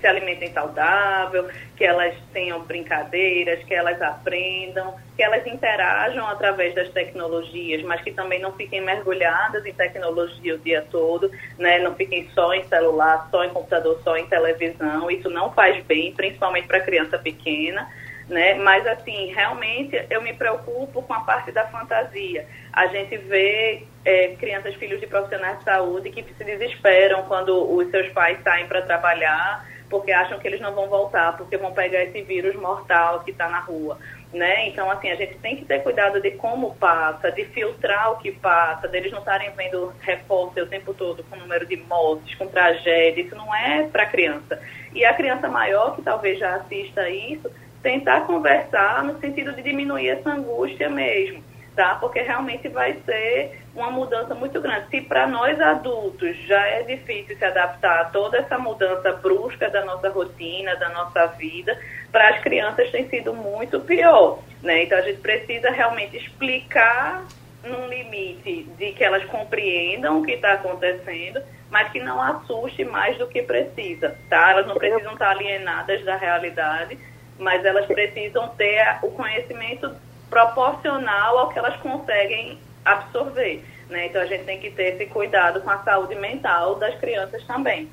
se 0.00 0.06
alimentem 0.06 0.52
saudável, 0.52 1.48
que 1.76 1.84
elas 1.84 2.14
tenham 2.32 2.60
brincadeiras, 2.62 3.62
que 3.64 3.74
elas 3.74 4.00
aprendam, 4.00 4.96
que 5.14 5.22
elas 5.22 5.46
interajam 5.46 6.26
através 6.26 6.74
das 6.74 6.88
tecnologias, 6.88 7.82
mas 7.82 8.00
que 8.00 8.10
também 8.10 8.40
não 8.40 8.52
fiquem 8.52 8.80
mergulhadas 8.80 9.64
em 9.66 9.72
tecnologia 9.72 10.54
o 10.54 10.58
dia 10.58 10.84
todo, 10.90 11.30
né? 11.58 11.78
não 11.78 11.94
fiquem 11.94 12.28
só 12.34 12.52
em 12.54 12.64
celular, 12.64 13.28
só 13.30 13.44
em 13.44 13.50
computador, 13.50 14.00
só 14.02 14.16
em 14.16 14.26
televisão. 14.26 15.10
Isso 15.10 15.28
não 15.30 15.52
faz 15.52 15.84
bem, 15.84 16.12
principalmente 16.12 16.66
para 16.66 16.80
criança 16.80 17.18
pequena 17.18 17.88
né? 18.28 18.54
Mas 18.54 18.86
assim, 18.86 19.32
realmente 19.32 20.04
eu 20.10 20.22
me 20.22 20.32
preocupo 20.32 21.02
com 21.02 21.14
a 21.14 21.20
parte 21.20 21.52
da 21.52 21.66
fantasia. 21.66 22.46
A 22.72 22.86
gente 22.86 23.16
vê 23.16 23.84
é, 24.04 24.28
crianças, 24.36 24.74
filhos 24.76 25.00
de 25.00 25.06
profissionais 25.06 25.58
de 25.58 25.64
saúde 25.64 26.10
que 26.10 26.22
se 26.22 26.44
desesperam 26.44 27.24
quando 27.24 27.70
os 27.70 27.90
seus 27.90 28.08
pais 28.08 28.42
saem 28.42 28.66
para 28.66 28.82
trabalhar 28.82 29.66
porque 29.92 30.10
acham 30.10 30.38
que 30.38 30.48
eles 30.48 30.58
não 30.58 30.74
vão 30.74 30.88
voltar, 30.88 31.36
porque 31.36 31.58
vão 31.58 31.74
pegar 31.74 32.02
esse 32.02 32.22
vírus 32.22 32.56
mortal 32.56 33.20
que 33.20 33.30
está 33.30 33.46
na 33.50 33.60
rua. 33.60 33.98
Né? 34.32 34.68
Então, 34.68 34.90
assim, 34.90 35.10
a 35.10 35.14
gente 35.14 35.34
tem 35.34 35.54
que 35.54 35.66
ter 35.66 35.82
cuidado 35.82 36.18
de 36.18 36.30
como 36.30 36.74
passa, 36.76 37.30
de 37.30 37.44
filtrar 37.44 38.12
o 38.12 38.16
que 38.16 38.32
passa, 38.32 38.88
deles 38.88 39.12
não 39.12 39.18
estarem 39.18 39.50
vendo 39.50 39.92
repórter 40.00 40.64
o 40.64 40.66
tempo 40.66 40.94
todo 40.94 41.22
com 41.24 41.36
número 41.36 41.66
de 41.66 41.76
mortes, 41.76 42.34
com 42.36 42.46
tragédia. 42.46 43.20
Isso 43.20 43.36
não 43.36 43.54
é 43.54 43.82
para 43.82 44.06
criança. 44.06 44.58
E 44.94 45.04
a 45.04 45.12
criança 45.12 45.46
maior, 45.46 45.94
que 45.94 46.00
talvez 46.00 46.38
já 46.38 46.54
assista 46.54 47.10
isso, 47.10 47.50
tentar 47.82 48.22
conversar 48.22 49.04
no 49.04 49.20
sentido 49.20 49.52
de 49.52 49.60
diminuir 49.60 50.08
essa 50.08 50.30
angústia 50.30 50.88
mesmo, 50.88 51.44
tá? 51.74 51.96
Porque 51.96 52.20
realmente 52.20 52.68
vai 52.68 52.94
ser 53.04 53.60
uma 53.74 53.90
mudança 53.90 54.34
muito 54.34 54.60
grande. 54.60 54.88
Se 54.90 55.00
para 55.00 55.26
nós 55.26 55.60
adultos 55.60 56.36
já 56.46 56.66
é 56.66 56.82
difícil 56.82 57.36
se 57.36 57.44
adaptar 57.44 58.00
a 58.00 58.04
toda 58.06 58.38
essa 58.38 58.58
mudança 58.58 59.12
brusca 59.12 59.70
da 59.70 59.84
nossa 59.84 60.10
rotina, 60.10 60.76
da 60.76 60.88
nossa 60.90 61.26
vida, 61.28 61.78
para 62.10 62.28
as 62.30 62.40
crianças 62.40 62.90
tem 62.90 63.08
sido 63.08 63.32
muito 63.32 63.80
pior, 63.80 64.40
né? 64.62 64.84
Então 64.84 64.98
a 64.98 65.02
gente 65.02 65.20
precisa 65.20 65.70
realmente 65.70 66.16
explicar 66.16 67.24
num 67.64 67.86
limite 67.86 68.64
de 68.76 68.92
que 68.92 69.04
elas 69.04 69.24
compreendam 69.26 70.20
o 70.20 70.24
que 70.24 70.32
está 70.32 70.54
acontecendo, 70.54 71.40
mas 71.70 71.90
que 71.90 72.00
não 72.00 72.20
assuste 72.20 72.84
mais 72.84 73.16
do 73.16 73.26
que 73.26 73.42
precisa, 73.42 74.16
tá? 74.28 74.50
Elas 74.50 74.66
não 74.66 74.74
precisam 74.74 75.12
estar 75.12 75.30
alienadas 75.30 76.04
da 76.04 76.16
realidade, 76.16 76.98
mas 77.38 77.64
elas 77.64 77.86
precisam 77.86 78.48
ter 78.48 78.98
o 79.02 79.10
conhecimento 79.10 79.94
proporcional 80.32 81.36
ao 81.36 81.48
que 81.50 81.58
elas 81.58 81.76
conseguem 81.76 82.58
absorver. 82.82 83.62
Né? 83.90 84.06
Então 84.06 84.22
a 84.22 84.24
gente 84.24 84.44
tem 84.44 84.58
que 84.58 84.70
ter 84.70 84.94
esse 84.94 85.04
cuidado 85.06 85.60
com 85.60 85.68
a 85.68 85.76
saúde 85.82 86.14
mental 86.14 86.76
das 86.76 86.94
crianças 86.94 87.44
também. 87.44 87.90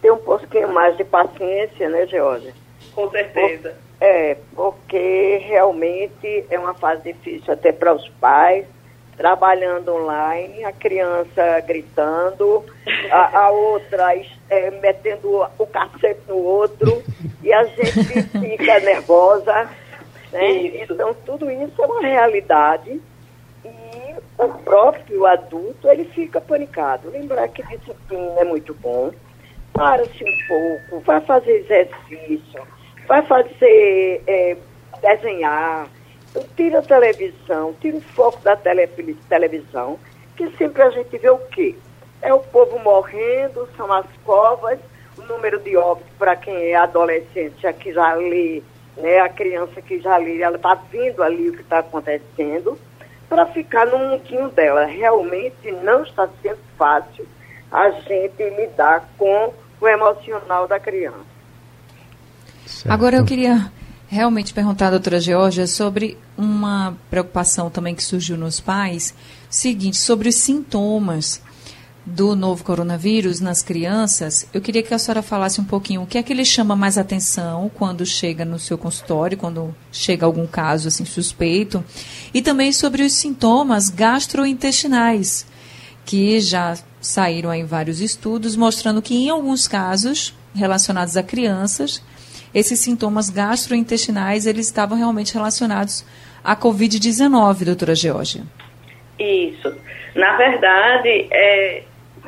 Ter 0.00 0.12
um 0.12 0.18
pouquinho 0.18 0.72
mais 0.72 0.96
de 0.96 1.02
paciência, 1.02 1.88
né, 1.88 2.06
Georgia? 2.06 2.54
Com 2.94 3.10
certeza. 3.10 3.70
Por, 3.70 4.06
é, 4.06 4.36
porque 4.54 5.38
realmente 5.44 6.46
é 6.48 6.56
uma 6.56 6.74
fase 6.74 7.12
difícil 7.12 7.52
até 7.52 7.72
para 7.72 7.92
os 7.92 8.08
pais, 8.20 8.64
trabalhando 9.16 9.92
online, 9.92 10.64
a 10.64 10.70
criança 10.70 11.58
gritando, 11.66 12.64
a, 13.10 13.40
a 13.40 13.50
outra 13.50 14.14
é, 14.48 14.70
metendo 14.70 15.44
o 15.58 15.66
cacete 15.66 16.20
no 16.28 16.36
outro, 16.36 17.02
e 17.42 17.52
a 17.52 17.64
gente 17.64 18.22
fica 18.30 18.78
nervosa. 18.78 19.68
Né? 20.32 20.82
Então, 20.82 21.14
tudo 21.24 21.50
isso 21.50 21.82
é 21.82 21.86
uma 21.86 22.00
realidade 22.00 23.00
e 23.64 24.14
o 24.36 24.48
próprio 24.64 25.26
adulto 25.26 25.88
ele 25.88 26.04
fica 26.06 26.40
panicado. 26.40 27.10
Lembrar 27.10 27.48
que 27.48 27.62
disciplina 27.62 28.40
é 28.40 28.44
muito 28.44 28.74
bom. 28.74 29.10
Para-se 29.72 30.24
um 30.24 30.48
pouco, 30.48 31.04
vai 31.04 31.20
fazer 31.20 31.52
exercício, 31.58 32.62
vai 33.06 33.22
fazer 33.22 34.22
é, 34.26 34.56
desenhar, 35.00 35.88
tira 36.56 36.80
a 36.80 36.82
televisão, 36.82 37.74
tira 37.80 37.96
o 37.96 38.00
foco 38.00 38.40
da 38.42 38.56
tele, 38.56 38.86
televisão, 39.28 39.98
que 40.36 40.50
sempre 40.56 40.82
a 40.82 40.90
gente 40.90 41.16
vê 41.16 41.30
o 41.30 41.38
quê? 41.38 41.76
É 42.20 42.34
o 42.34 42.40
povo 42.40 42.78
morrendo, 42.80 43.68
são 43.76 43.92
as 43.92 44.06
covas, 44.24 44.78
o 45.16 45.22
número 45.22 45.60
de 45.60 45.76
óbitos 45.76 46.12
para 46.18 46.34
quem 46.34 46.56
é 46.56 46.74
adolescente, 46.74 47.60
já 47.60 47.72
que 47.72 47.92
já 47.92 48.14
lê, 48.14 48.62
né, 49.00 49.20
a 49.20 49.28
criança 49.28 49.80
que 49.80 50.00
já 50.00 50.16
lê, 50.16 50.40
ela 50.40 50.56
está 50.56 50.74
vendo 50.74 51.22
ali 51.22 51.48
o 51.48 51.52
que 51.52 51.62
está 51.62 51.78
acontecendo, 51.80 52.78
para 53.28 53.46
ficar 53.46 53.86
no 53.86 53.98
mundinho 53.98 54.48
dela. 54.50 54.84
Realmente 54.86 55.70
não 55.82 56.02
está 56.02 56.28
sendo 56.42 56.58
fácil 56.76 57.26
a 57.70 57.90
gente 57.90 58.42
lidar 58.56 59.08
com 59.18 59.52
o 59.80 59.88
emocional 59.88 60.66
da 60.66 60.80
criança. 60.80 61.38
Certo. 62.66 62.90
Agora 62.90 63.16
eu 63.16 63.24
queria 63.24 63.70
realmente 64.08 64.54
perguntar 64.54 64.88
à 64.88 64.90
doutora 64.90 65.20
Georgia 65.20 65.66
sobre 65.66 66.16
uma 66.36 66.96
preocupação 67.10 67.68
também 67.68 67.94
que 67.94 68.02
surgiu 68.02 68.36
nos 68.36 68.60
pais, 68.60 69.14
seguinte, 69.50 69.96
sobre 69.98 70.28
os 70.28 70.36
sintomas 70.36 71.42
do 72.08 72.34
novo 72.34 72.64
coronavírus 72.64 73.40
nas 73.40 73.62
crianças, 73.62 74.48
eu 74.52 74.60
queria 74.60 74.82
que 74.82 74.94
a 74.94 74.98
senhora 74.98 75.22
falasse 75.22 75.60
um 75.60 75.64
pouquinho 75.64 76.02
o 76.02 76.06
que 76.06 76.16
é 76.16 76.22
que 76.22 76.32
ele 76.32 76.44
chama 76.44 76.74
mais 76.74 76.96
atenção 76.96 77.70
quando 77.74 78.06
chega 78.06 78.44
no 78.44 78.58
seu 78.58 78.78
consultório, 78.78 79.36
quando 79.36 79.74
chega 79.92 80.24
algum 80.24 80.46
caso 80.46 80.88
assim 80.88 81.04
suspeito, 81.04 81.84
e 82.32 82.40
também 82.40 82.72
sobre 82.72 83.02
os 83.02 83.12
sintomas 83.12 83.90
gastrointestinais, 83.90 85.46
que 86.04 86.40
já 86.40 86.78
saíram 87.00 87.52
em 87.52 87.64
vários 87.64 88.00
estudos 88.00 88.56
mostrando 88.56 89.02
que 89.02 89.14
em 89.14 89.28
alguns 89.28 89.68
casos 89.68 90.34
relacionados 90.54 91.16
a 91.16 91.22
crianças, 91.22 92.02
esses 92.54 92.80
sintomas 92.80 93.28
gastrointestinais 93.28 94.46
eles 94.46 94.66
estavam 94.66 94.96
realmente 94.96 95.34
relacionados 95.34 96.04
à 96.42 96.56
COVID-19, 96.56 97.64
doutora 97.64 97.94
Georgia. 97.94 98.42
Isso. 99.18 99.74
Na 100.14 100.36
verdade, 100.36 101.28
é, 101.30 101.82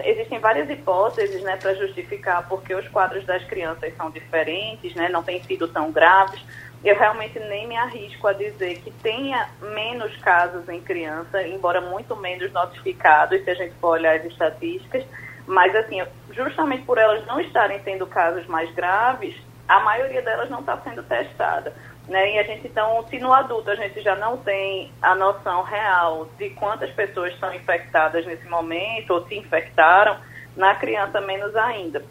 existem 0.04 0.38
várias 0.38 0.68
hipóteses 0.68 1.42
né, 1.42 1.56
para 1.56 1.74
justificar 1.74 2.48
porque 2.48 2.74
os 2.74 2.86
quadros 2.88 3.24
das 3.24 3.44
crianças 3.44 3.94
são 3.96 4.10
diferentes, 4.10 4.94
né, 4.94 5.08
não 5.08 5.22
têm 5.22 5.42
sido 5.42 5.68
tão 5.68 5.90
graves. 5.92 6.40
Eu 6.82 6.96
realmente 6.96 7.38
nem 7.38 7.66
me 7.66 7.76
arrisco 7.76 8.26
a 8.26 8.32
dizer 8.32 8.80
que 8.80 8.90
tenha 8.90 9.50
menos 9.60 10.16
casos 10.16 10.66
em 10.68 10.80
criança, 10.80 11.42
embora 11.46 11.80
muito 11.80 12.16
menos 12.16 12.50
notificados, 12.52 13.42
se 13.44 13.50
a 13.50 13.54
gente 13.54 13.74
for 13.74 13.90
olhar 13.90 14.16
as 14.16 14.24
estatísticas. 14.24 15.04
Mas, 15.46 15.74
assim, 15.76 16.02
justamente 16.32 16.84
por 16.84 16.96
elas 16.96 17.26
não 17.26 17.38
estarem 17.40 17.80
tendo 17.80 18.06
casos 18.06 18.46
mais 18.46 18.72
graves, 18.74 19.34
a 19.70 19.78
maioria 19.78 20.20
delas 20.20 20.50
não 20.50 20.60
está 20.60 20.76
sendo 20.78 21.00
testada. 21.04 21.72
Né? 22.08 22.34
E 22.34 22.38
a 22.40 22.42
gente, 22.42 22.66
então, 22.66 23.06
se 23.08 23.20
no 23.20 23.32
adulto 23.32 23.70
a 23.70 23.76
gente 23.76 24.00
já 24.00 24.16
não 24.16 24.36
tem 24.38 24.90
a 25.00 25.14
noção 25.14 25.62
real 25.62 26.28
de 26.36 26.50
quantas 26.50 26.90
pessoas 26.90 27.32
estão 27.32 27.54
infectadas 27.54 28.26
nesse 28.26 28.48
momento 28.48 29.10
ou 29.12 29.24
se 29.28 29.36
infectaram, 29.36 30.18
na 30.56 30.74
criança 30.74 31.20
menos 31.20 31.54
ainda. 31.54 32.04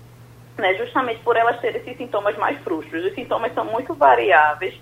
Né? 0.57 0.73
Justamente 0.75 1.19
por 1.19 1.35
elas 1.35 1.59
terem 1.59 1.81
esses 1.81 1.97
sintomas 1.97 2.37
mais 2.37 2.57
frustros. 2.59 3.03
Os 3.03 3.13
sintomas 3.13 3.53
são 3.53 3.65
muito 3.65 3.93
variáveis. 3.93 4.73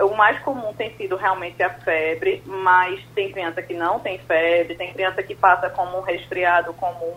O 0.00 0.16
mais 0.16 0.36
comum 0.40 0.74
tem 0.74 0.92
sido 0.96 1.14
realmente 1.14 1.62
a 1.62 1.70
febre, 1.70 2.42
mas 2.44 3.00
tem 3.14 3.30
criança 3.30 3.62
que 3.62 3.74
não 3.74 4.00
tem 4.00 4.18
febre, 4.18 4.74
tem 4.74 4.92
criança 4.92 5.22
que 5.22 5.36
passa 5.36 5.70
como 5.70 5.98
um 5.98 6.02
resfriado 6.02 6.74
comum 6.74 7.14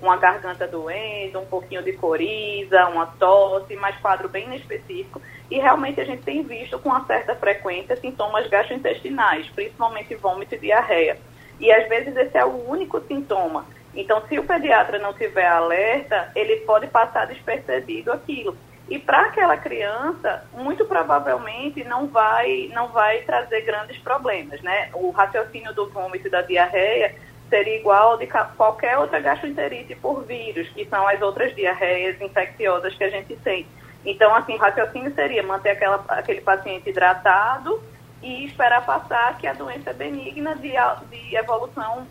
uma 0.00 0.16
garganta 0.16 0.66
doente, 0.66 1.36
um 1.36 1.46
pouquinho 1.46 1.82
de 1.82 1.92
coriza, 1.92 2.86
uma 2.86 3.06
tosse, 3.06 3.74
mas 3.76 3.96
quadro 3.96 4.28
bem 4.28 4.54
específico. 4.54 5.20
E 5.50 5.58
realmente 5.58 6.00
a 6.00 6.04
gente 6.04 6.22
tem 6.22 6.42
visto 6.42 6.78
com 6.78 6.90
uma 6.90 7.04
certa 7.04 7.34
frequência 7.34 7.96
sintomas 7.96 8.46
gastrointestinais, 8.48 9.48
principalmente 9.50 10.14
vômito 10.14 10.54
e 10.54 10.58
diarreia. 10.58 11.18
E 11.58 11.72
às 11.72 11.88
vezes 11.88 12.16
esse 12.16 12.36
é 12.36 12.44
o 12.44 12.68
único 12.68 13.00
sintoma. 13.00 13.66
Então, 13.94 14.22
se 14.28 14.38
o 14.38 14.44
pediatra 14.44 14.98
não 14.98 15.12
tiver 15.12 15.46
alerta, 15.46 16.30
ele 16.36 16.58
pode 16.58 16.86
passar 16.86 17.26
despercebido 17.26 18.12
aquilo. 18.12 18.56
E 18.88 18.98
para 18.98 19.22
aquela 19.22 19.56
criança, 19.56 20.44
muito 20.52 20.84
provavelmente 20.84 21.84
não 21.84 22.06
vai, 22.06 22.70
não 22.72 22.88
vai 22.88 23.18
trazer 23.22 23.62
grandes 23.62 23.98
problemas, 23.98 24.62
né? 24.62 24.88
O 24.94 25.10
raciocínio 25.10 25.74
do 25.74 25.88
vômito 25.88 26.28
e 26.28 26.30
da 26.30 26.40
diarreia 26.40 27.14
seria 27.48 27.78
igual 27.78 28.16
de 28.16 28.26
qualquer 28.56 28.98
outra 28.98 29.20
gastroenterite 29.20 29.94
por 29.96 30.24
vírus, 30.24 30.68
que 30.70 30.84
são 30.86 31.06
as 31.06 31.20
outras 31.20 31.54
diarreias 31.54 32.20
infecciosas 32.20 32.94
que 32.94 33.04
a 33.04 33.10
gente 33.10 33.36
tem. 33.36 33.66
Então, 34.04 34.34
assim, 34.34 34.54
o 34.54 34.58
raciocínio 34.58 35.12
seria 35.14 35.42
manter 35.42 35.70
aquela, 35.70 36.04
aquele 36.08 36.40
paciente 36.40 36.88
hidratado 36.88 37.82
e 38.22 38.46
esperar 38.46 38.84
passar 38.84 39.36
que 39.38 39.46
a 39.46 39.52
doença 39.52 39.90
é 39.90 39.92
benigna 39.92 40.54
de, 40.56 40.72
de 41.10 41.36
evolução 41.36 42.06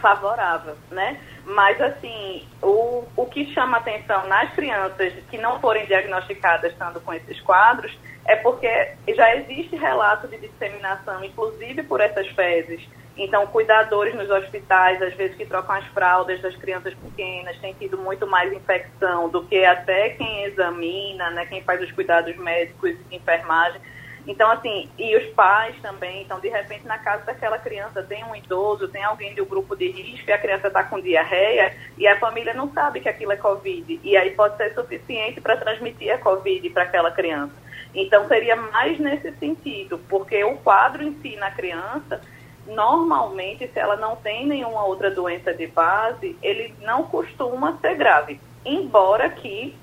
favorável, 0.00 0.76
né? 0.90 1.20
Mas, 1.44 1.80
assim, 1.80 2.46
o, 2.62 3.04
o 3.16 3.26
que 3.26 3.52
chama 3.52 3.78
atenção 3.78 4.26
nas 4.26 4.52
crianças 4.54 5.12
que 5.30 5.38
não 5.38 5.60
forem 5.60 5.86
diagnosticadas 5.86 6.72
estando 6.72 7.00
com 7.00 7.12
esses 7.12 7.40
quadros 7.40 7.96
é 8.26 8.36
porque 8.36 8.92
já 9.14 9.36
existe 9.36 9.76
relato 9.76 10.26
de 10.28 10.38
disseminação, 10.38 11.22
inclusive 11.24 11.82
por 11.82 12.00
essas 12.00 12.26
fezes, 12.28 12.86
então, 13.22 13.46
cuidadores 13.48 14.14
nos 14.14 14.30
hospitais, 14.30 15.02
às 15.02 15.12
vezes 15.12 15.36
que 15.36 15.44
trocam 15.44 15.76
as 15.76 15.84
fraldas 15.88 16.40
das 16.40 16.56
crianças 16.56 16.94
pequenas, 16.94 17.54
tem 17.58 17.74
tido 17.74 17.98
muito 17.98 18.26
mais 18.26 18.50
infecção 18.50 19.28
do 19.28 19.44
que 19.44 19.62
até 19.62 20.08
quem 20.10 20.44
examina, 20.44 21.30
né, 21.30 21.44
quem 21.44 21.62
faz 21.62 21.82
os 21.82 21.92
cuidados 21.92 22.34
médicos 22.38 22.96
enfermagem. 23.10 23.78
Então, 24.26 24.50
assim, 24.50 24.88
e 24.98 25.14
os 25.16 25.26
pais 25.34 25.76
também. 25.82 26.22
Então, 26.22 26.40
de 26.40 26.48
repente, 26.48 26.86
na 26.86 26.96
casa 26.96 27.26
daquela 27.26 27.58
criança 27.58 28.02
tem 28.02 28.24
um 28.24 28.34
idoso, 28.34 28.88
tem 28.88 29.04
alguém 29.04 29.34
do 29.34 29.44
grupo 29.44 29.76
de 29.76 29.90
risco 29.90 30.30
e 30.30 30.32
a 30.32 30.38
criança 30.38 30.68
está 30.68 30.82
com 30.82 30.98
diarreia 30.98 31.76
e 31.98 32.06
a 32.06 32.18
família 32.18 32.54
não 32.54 32.72
sabe 32.72 33.00
que 33.00 33.08
aquilo 33.08 33.32
é 33.32 33.36
Covid. 33.36 34.00
E 34.02 34.16
aí 34.16 34.30
pode 34.30 34.56
ser 34.56 34.72
suficiente 34.74 35.42
para 35.42 35.58
transmitir 35.58 36.10
a 36.10 36.18
Covid 36.18 36.70
para 36.70 36.84
aquela 36.84 37.10
criança. 37.10 37.52
Então, 37.94 38.26
seria 38.28 38.56
mais 38.56 38.98
nesse 38.98 39.30
sentido, 39.32 39.98
porque 40.08 40.42
o 40.42 40.56
quadro 40.56 41.02
em 41.02 41.14
si 41.20 41.36
na 41.36 41.50
criança 41.50 42.22
normalmente, 42.70 43.68
se 43.68 43.78
ela 43.78 43.96
não 43.96 44.16
tem 44.16 44.46
nenhuma 44.46 44.84
outra 44.84 45.10
doença 45.10 45.52
de 45.52 45.66
base, 45.66 46.36
ele 46.42 46.74
não 46.80 47.04
costuma 47.04 47.76
ser 47.78 47.96
grave. 47.96 48.40
Embora 48.64 49.28
que, 49.28 49.76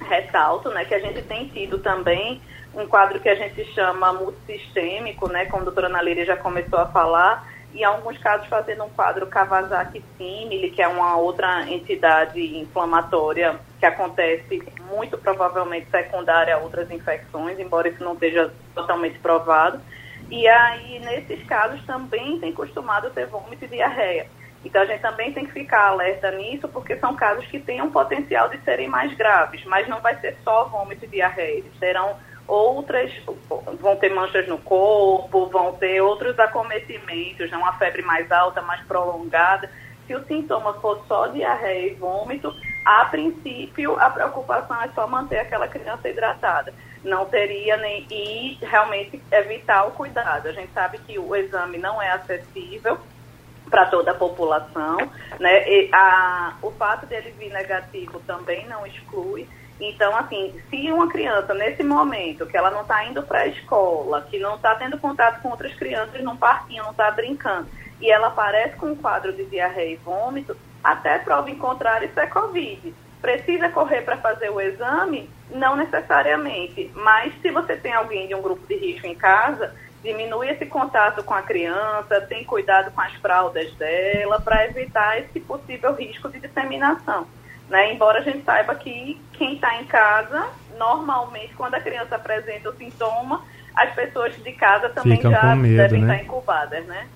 ressalto, 0.00 0.68
né, 0.70 0.84
que 0.84 0.94
a 0.94 0.98
gente 0.98 1.22
tem 1.22 1.48
tido 1.48 1.78
também 1.78 2.40
um 2.74 2.86
quadro 2.86 3.20
que 3.20 3.28
a 3.28 3.34
gente 3.34 3.64
chama 3.72 4.12
multissistêmico, 4.12 5.28
né, 5.30 5.46
como 5.46 5.62
a 5.62 5.64
doutora 5.64 5.86
Ana 5.86 6.02
Líria 6.02 6.24
já 6.24 6.36
começou 6.36 6.78
a 6.78 6.86
falar, 6.86 7.48
e 7.72 7.80
em 7.80 7.84
alguns 7.84 8.16
casos 8.18 8.46
fazendo 8.46 8.84
um 8.84 8.90
quadro 8.90 9.26
Kawasaki-Simile, 9.26 10.70
que 10.70 10.80
é 10.80 10.88
uma 10.88 11.16
outra 11.16 11.68
entidade 11.68 12.40
inflamatória 12.56 13.58
que 13.80 13.86
acontece 13.86 14.62
muito 14.88 15.18
provavelmente 15.18 15.90
secundária 15.90 16.54
a 16.54 16.58
outras 16.58 16.90
infecções, 16.90 17.58
embora 17.58 17.88
isso 17.88 18.02
não 18.02 18.14
esteja 18.14 18.52
totalmente 18.74 19.18
provado. 19.18 19.80
E 20.36 20.48
aí, 20.48 20.98
nesses 20.98 21.46
casos, 21.46 21.80
também 21.86 22.40
tem 22.40 22.52
costumado 22.52 23.08
ter 23.10 23.24
vômito 23.28 23.66
e 23.66 23.68
diarreia. 23.68 24.26
Então, 24.64 24.82
a 24.82 24.84
gente 24.84 25.00
também 25.00 25.32
tem 25.32 25.46
que 25.46 25.52
ficar 25.52 25.90
alerta 25.90 26.28
nisso, 26.32 26.66
porque 26.66 26.96
são 26.96 27.14
casos 27.14 27.46
que 27.46 27.60
têm 27.60 27.80
um 27.80 27.92
potencial 27.92 28.48
de 28.48 28.58
serem 28.64 28.88
mais 28.88 29.16
graves, 29.16 29.64
mas 29.64 29.86
não 29.86 30.00
vai 30.00 30.18
ser 30.18 30.36
só 30.42 30.64
vômito 30.64 31.04
e 31.04 31.08
diarreia. 31.08 31.58
Eles 31.58 31.78
terão 31.78 32.16
outras, 32.48 33.12
vão 33.80 33.94
ter 33.94 34.12
manchas 34.12 34.48
no 34.48 34.58
corpo, 34.58 35.46
vão 35.46 35.74
ter 35.74 36.00
outros 36.00 36.36
acometimentos, 36.36 37.48
né? 37.48 37.56
uma 37.56 37.74
febre 37.74 38.02
mais 38.02 38.28
alta, 38.32 38.60
mais 38.60 38.84
prolongada. 38.86 39.70
Se 40.08 40.16
o 40.16 40.24
sintoma 40.26 40.74
for 40.80 41.00
só 41.06 41.28
diarreia 41.28 41.92
e 41.92 41.94
vômito, 41.94 42.52
a 42.84 43.04
princípio, 43.04 43.96
a 44.00 44.10
preocupação 44.10 44.82
é 44.82 44.88
só 44.96 45.06
manter 45.06 45.38
aquela 45.38 45.68
criança 45.68 46.08
hidratada 46.08 46.74
não 47.04 47.26
teria 47.26 47.76
nem 47.76 48.06
e 48.10 48.58
realmente 48.62 49.22
evitar 49.30 49.84
o 49.86 49.92
cuidado. 49.92 50.48
A 50.48 50.52
gente 50.52 50.72
sabe 50.72 50.98
que 50.98 51.18
o 51.18 51.36
exame 51.36 51.78
não 51.78 52.00
é 52.00 52.10
acessível 52.10 52.98
para 53.70 53.86
toda 53.86 54.10
a 54.10 54.14
população, 54.14 54.96
né? 55.38 55.68
E 55.68 55.90
a, 55.92 56.56
o 56.62 56.70
fato 56.72 57.06
dele 57.06 57.34
vir 57.38 57.50
negativo 57.50 58.20
também 58.20 58.66
não 58.66 58.86
exclui. 58.86 59.48
Então, 59.80 60.16
assim, 60.16 60.54
se 60.70 60.90
uma 60.92 61.08
criança 61.08 61.52
nesse 61.52 61.82
momento 61.82 62.46
que 62.46 62.56
ela 62.56 62.70
não 62.70 62.82
está 62.82 63.04
indo 63.04 63.22
para 63.22 63.40
a 63.40 63.46
escola, 63.48 64.22
que 64.30 64.38
não 64.38 64.54
está 64.54 64.74
tendo 64.76 64.98
contato 64.98 65.42
com 65.42 65.50
outras 65.50 65.74
crianças 65.74 66.22
num 66.22 66.36
parquinho, 66.36 66.84
não 66.84 66.92
está 66.92 67.10
brincando, 67.10 67.68
e 68.00 68.10
ela 68.10 68.28
aparece 68.28 68.76
com 68.76 68.86
um 68.86 68.96
quadro 68.96 69.32
de 69.32 69.44
diarreia 69.46 69.94
e 69.94 69.96
vômito, 69.96 70.56
até 70.82 71.18
prova 71.18 71.50
em 71.50 71.56
contrário, 71.56 72.08
isso 72.08 72.20
é 72.20 72.26
Covid. 72.26 72.94
Precisa 73.24 73.70
correr 73.70 74.02
para 74.02 74.18
fazer 74.18 74.50
o 74.50 74.60
exame? 74.60 75.30
Não 75.50 75.76
necessariamente. 75.76 76.92
Mas 76.94 77.32
se 77.40 77.50
você 77.50 77.74
tem 77.74 77.94
alguém 77.94 78.28
de 78.28 78.34
um 78.34 78.42
grupo 78.42 78.66
de 78.66 78.76
risco 78.76 79.06
em 79.06 79.14
casa, 79.14 79.74
diminui 80.02 80.50
esse 80.50 80.66
contato 80.66 81.24
com 81.24 81.32
a 81.32 81.40
criança, 81.40 82.20
tem 82.28 82.44
cuidado 82.44 82.90
com 82.90 83.00
as 83.00 83.14
fraldas 83.14 83.72
dela, 83.76 84.38
para 84.42 84.66
evitar 84.66 85.18
esse 85.18 85.40
possível 85.40 85.94
risco 85.94 86.28
de 86.28 86.38
disseminação. 86.38 87.26
Né? 87.70 87.94
Embora 87.94 88.18
a 88.18 88.22
gente 88.22 88.44
saiba 88.44 88.74
que 88.74 89.18
quem 89.32 89.54
está 89.54 89.74
em 89.80 89.86
casa, 89.86 90.46
normalmente, 90.76 91.54
quando 91.54 91.76
a 91.76 91.80
criança 91.80 92.16
apresenta 92.16 92.68
o 92.68 92.76
sintoma, 92.76 93.42
as 93.74 93.90
pessoas 93.94 94.36
de 94.36 94.52
casa 94.52 94.90
também 94.90 95.16
Ficam 95.16 95.30
já 95.30 95.56
medo, 95.56 95.76
devem 95.78 96.02
né? 96.02 96.12
estar 96.12 96.24
incubadas, 96.26 96.84
né? 96.84 97.08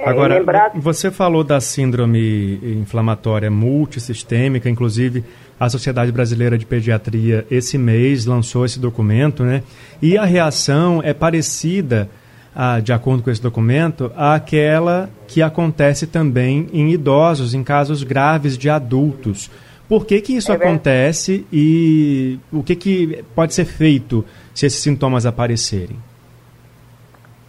É, 0.00 0.08
Agora, 0.08 0.38
lembrar- 0.38 0.72
você 0.74 1.10
falou 1.10 1.44
da 1.44 1.60
síndrome 1.60 2.58
inflamatória 2.80 3.50
multissistêmica, 3.50 4.68
inclusive 4.68 5.24
a 5.58 5.68
Sociedade 5.68 6.10
Brasileira 6.10 6.56
de 6.56 6.64
Pediatria 6.64 7.46
esse 7.50 7.76
mês 7.76 8.24
lançou 8.24 8.64
esse 8.64 8.78
documento, 8.78 9.42
né? 9.44 9.62
E 10.00 10.16
a 10.16 10.24
reação 10.24 11.00
é 11.04 11.12
parecida, 11.12 12.08
ah, 12.54 12.80
de 12.80 12.92
acordo 12.92 13.22
com 13.22 13.30
esse 13.30 13.42
documento, 13.42 14.10
àquela 14.16 15.10
que 15.28 15.42
acontece 15.42 16.06
também 16.06 16.66
em 16.72 16.90
idosos, 16.92 17.52
em 17.52 17.62
casos 17.62 18.02
graves 18.02 18.56
de 18.56 18.70
adultos. 18.70 19.50
Por 19.88 20.06
que, 20.06 20.20
que 20.20 20.34
isso 20.34 20.52
É 20.52 20.54
acontece 20.54 21.44
e 21.52 22.38
o 22.52 22.62
que, 22.62 22.74
que 22.76 23.24
pode 23.34 23.52
ser 23.54 23.64
feito 23.64 24.24
se 24.54 24.64
esses 24.64 24.80
sintomas 24.80 25.26
aparecerem? 25.26 25.96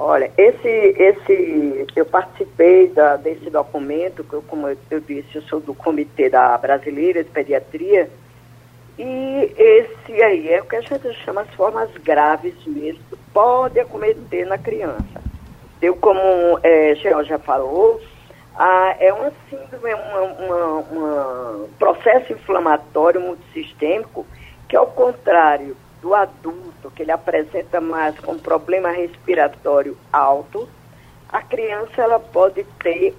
Olha, 0.03 0.31
esse, 0.35 0.67
esse, 0.67 1.85
eu 1.95 2.07
participei 2.07 2.87
da, 2.87 3.17
desse 3.17 3.51
documento, 3.51 4.23
que 4.23 4.33
eu, 4.33 4.41
como 4.41 4.67
eu, 4.67 4.99
disse, 4.99 5.35
eu 5.35 5.43
sou 5.43 5.59
do 5.59 5.75
Comitê 5.75 6.27
da 6.27 6.57
Brasileira 6.57 7.23
de 7.23 7.29
Pediatria, 7.29 8.09
e 8.97 9.53
esse 9.55 10.23
aí 10.23 10.49
é 10.49 10.59
o 10.59 10.65
que 10.65 10.75
a 10.75 10.81
gente 10.81 11.13
chama 11.23 11.41
as 11.41 11.49
formas 11.51 11.91
graves 12.03 12.55
mesmo, 12.65 12.99
que 13.11 13.15
pode 13.31 13.79
acometer 13.79 14.47
na 14.47 14.57
criança. 14.57 15.21
Eu, 15.79 15.95
como 15.95 16.19
é, 16.63 16.95
Georgia 16.95 17.37
já 17.37 17.39
falou, 17.39 18.01
ah, 18.57 18.95
é 18.99 19.13
uma 19.13 19.31
síndrome, 19.51 19.93
um 20.91 21.67
processo 21.77 22.33
inflamatório 22.33 23.21
multissistêmico 23.21 24.25
que, 24.67 24.75
ao 24.75 24.87
contrário 24.87 25.77
do 26.01 26.13
adulto, 26.13 26.91
que 26.95 27.03
ele 27.03 27.11
apresenta 27.11 27.79
mais 27.79 28.19
com 28.19 28.37
problema 28.37 28.89
respiratório 28.89 29.97
alto, 30.11 30.67
a 31.29 31.41
criança 31.41 32.01
ela 32.01 32.19
pode 32.19 32.65
ter 32.81 33.15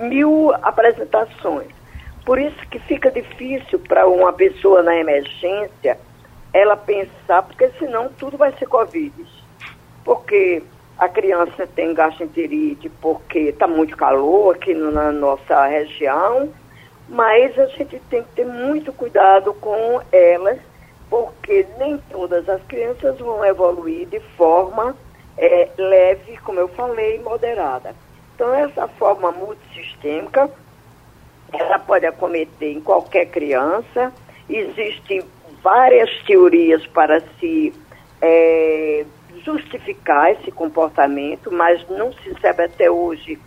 mil, 0.00 0.52
apresentações. 0.62 1.68
Por 2.24 2.38
isso 2.38 2.58
que 2.70 2.78
fica 2.78 3.10
difícil 3.10 3.78
para 3.78 4.06
uma 4.06 4.32
pessoa 4.32 4.82
na 4.82 4.96
emergência 4.96 5.98
ela 6.52 6.76
pensar, 6.76 7.42
porque 7.42 7.70
senão 7.78 8.08
tudo 8.18 8.36
vai 8.36 8.52
ser 8.52 8.66
Covid. 8.66 9.12
Porque 10.04 10.62
a 10.98 11.08
criança 11.08 11.66
tem 11.66 11.94
gastroenterite 11.94 12.88
porque 13.00 13.38
está 13.38 13.66
muito 13.66 13.96
calor 13.96 14.54
aqui 14.54 14.74
na 14.74 15.12
nossa 15.12 15.66
região, 15.66 16.50
mas 17.08 17.58
a 17.58 17.66
gente 17.66 17.98
tem 18.10 18.22
que 18.22 18.28
ter 18.34 18.44
muito 18.44 18.92
cuidado 18.92 19.54
com 19.54 20.00
elas, 20.12 20.58
porque 21.10 21.66
nem 21.76 21.98
todas 22.10 22.48
as 22.48 22.62
crianças 22.62 23.18
vão 23.18 23.44
evoluir 23.44 24.06
de 24.06 24.20
forma 24.36 24.96
eh, 25.36 25.68
leve, 25.76 26.38
como 26.38 26.60
eu 26.60 26.68
falei, 26.68 27.18
moderada. 27.18 27.94
Então, 28.34 28.54
essa 28.54 28.86
forma 28.86 29.32
multissistêmica, 29.32 30.48
ela 31.52 31.78
pode 31.80 32.06
acometer 32.06 32.76
em 32.76 32.80
qualquer 32.80 33.26
criança. 33.26 34.12
Existem 34.48 35.22
várias 35.62 36.08
teorias 36.22 36.86
para 36.86 37.20
se 37.38 37.74
eh, 38.22 39.04
justificar 39.44 40.32
esse 40.32 40.50
comportamento, 40.52 41.52
mas 41.52 41.86
não 41.88 42.12
se 42.12 42.34
sabe 42.40 42.64
até 42.64 42.90
hoje. 42.90 43.38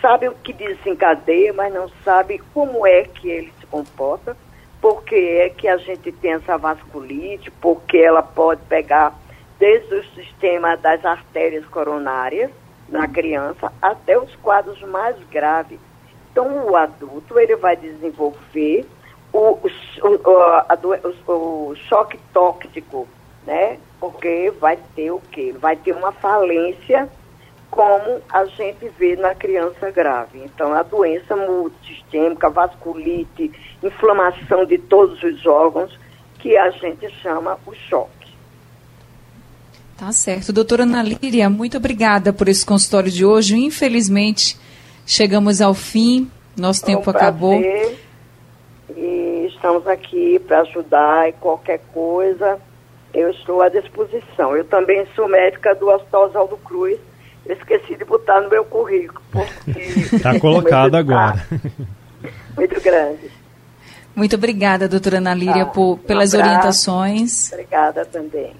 Sabe 0.00 0.28
o 0.28 0.34
que 0.34 0.52
desencadeia, 0.52 1.52
mas 1.52 1.72
não 1.72 1.88
sabe 2.04 2.40
como 2.52 2.86
é 2.86 3.04
que 3.04 3.30
ele 3.30 3.52
se 3.60 3.66
comporta, 3.66 4.36
porque 4.80 5.14
é 5.14 5.48
que 5.50 5.68
a 5.68 5.76
gente 5.76 6.10
tem 6.12 6.32
essa 6.32 6.56
vasculite, 6.56 7.50
porque 7.50 7.98
ela 7.98 8.22
pode 8.22 8.62
pegar 8.62 9.14
desde 9.58 9.94
o 9.94 10.04
sistema 10.14 10.76
das 10.76 11.04
artérias 11.04 11.66
coronárias 11.66 12.50
na 12.88 13.06
criança 13.06 13.72
até 13.80 14.18
os 14.18 14.34
quadros 14.36 14.80
mais 14.82 15.16
graves. 15.30 15.78
Então, 16.32 16.66
o 16.68 16.76
adulto 16.76 17.38
ele 17.38 17.56
vai 17.56 17.76
desenvolver 17.76 18.86
o, 19.32 19.58
o, 19.58 20.30
a 20.68 20.78
o- 21.28 21.32
o 21.70 21.74
choque 21.76 22.18
tóxico, 22.32 23.06
né? 23.46 23.78
Porque 24.00 24.50
vai 24.58 24.78
ter 24.96 25.10
o 25.10 25.20
quê? 25.30 25.54
Vai 25.58 25.76
ter 25.76 25.92
uma 25.92 26.10
falência, 26.10 27.08
como 27.70 28.20
a 28.28 28.44
gente 28.46 28.88
vê 28.98 29.14
na 29.16 29.34
criança 29.34 29.90
grave. 29.90 30.42
Então, 30.44 30.72
a 30.74 30.82
doença 30.82 31.36
multissistêmica, 31.36 32.50
vasculite, 32.50 33.52
inflamação 33.82 34.64
de 34.64 34.76
todos 34.76 35.22
os 35.22 35.46
órgãos, 35.46 35.96
que 36.38 36.56
a 36.56 36.70
gente 36.70 37.08
chama 37.22 37.58
o 37.66 37.74
choque. 37.74 38.10
Tá 39.96 40.10
certo. 40.12 40.52
Doutora 40.52 40.84
Ana 40.84 41.02
Líria, 41.02 41.50
muito 41.50 41.76
obrigada 41.76 42.32
por 42.32 42.48
esse 42.48 42.64
consultório 42.64 43.10
de 43.10 43.24
hoje. 43.24 43.56
Infelizmente, 43.58 44.58
chegamos 45.06 45.60
ao 45.60 45.74
fim, 45.74 46.30
nosso 46.56 46.82
um 46.82 46.86
tempo 46.86 47.10
acabou. 47.10 47.60
prazer. 47.60 47.98
E 48.96 49.50
estamos 49.54 49.86
aqui 49.86 50.38
para 50.40 50.62
ajudar 50.62 51.28
e 51.28 51.32
qualquer 51.34 51.80
coisa, 51.92 52.58
eu 53.12 53.30
estou 53.30 53.60
à 53.60 53.68
disposição. 53.68 54.56
Eu 54.56 54.64
também 54.64 55.06
sou 55.14 55.28
médica 55.28 55.74
do 55.74 55.88
Hospital 55.88 56.28
Oswaldo 56.28 56.56
Cruz. 56.56 56.98
Eu 57.50 57.56
esqueci 57.56 57.96
de 57.96 58.04
botar 58.04 58.40
no 58.42 58.48
meu 58.48 58.64
currículo. 58.64 59.20
Está 59.66 60.32
Tá 60.34 60.40
colocado 60.40 60.94
agora. 60.94 61.44
Muito 62.56 62.80
grande. 62.80 63.28
Muito 64.14 64.36
obrigada, 64.36 64.88
doutora 64.88 65.18
Ana 65.18 65.34
Líria, 65.34 65.62
Ah, 65.64 65.66
por, 65.66 65.94
um 65.94 65.96
pelas 65.96 66.32
abraço. 66.32 66.48
orientações. 66.50 67.52
Obrigada 67.52 68.04
também. 68.04 68.52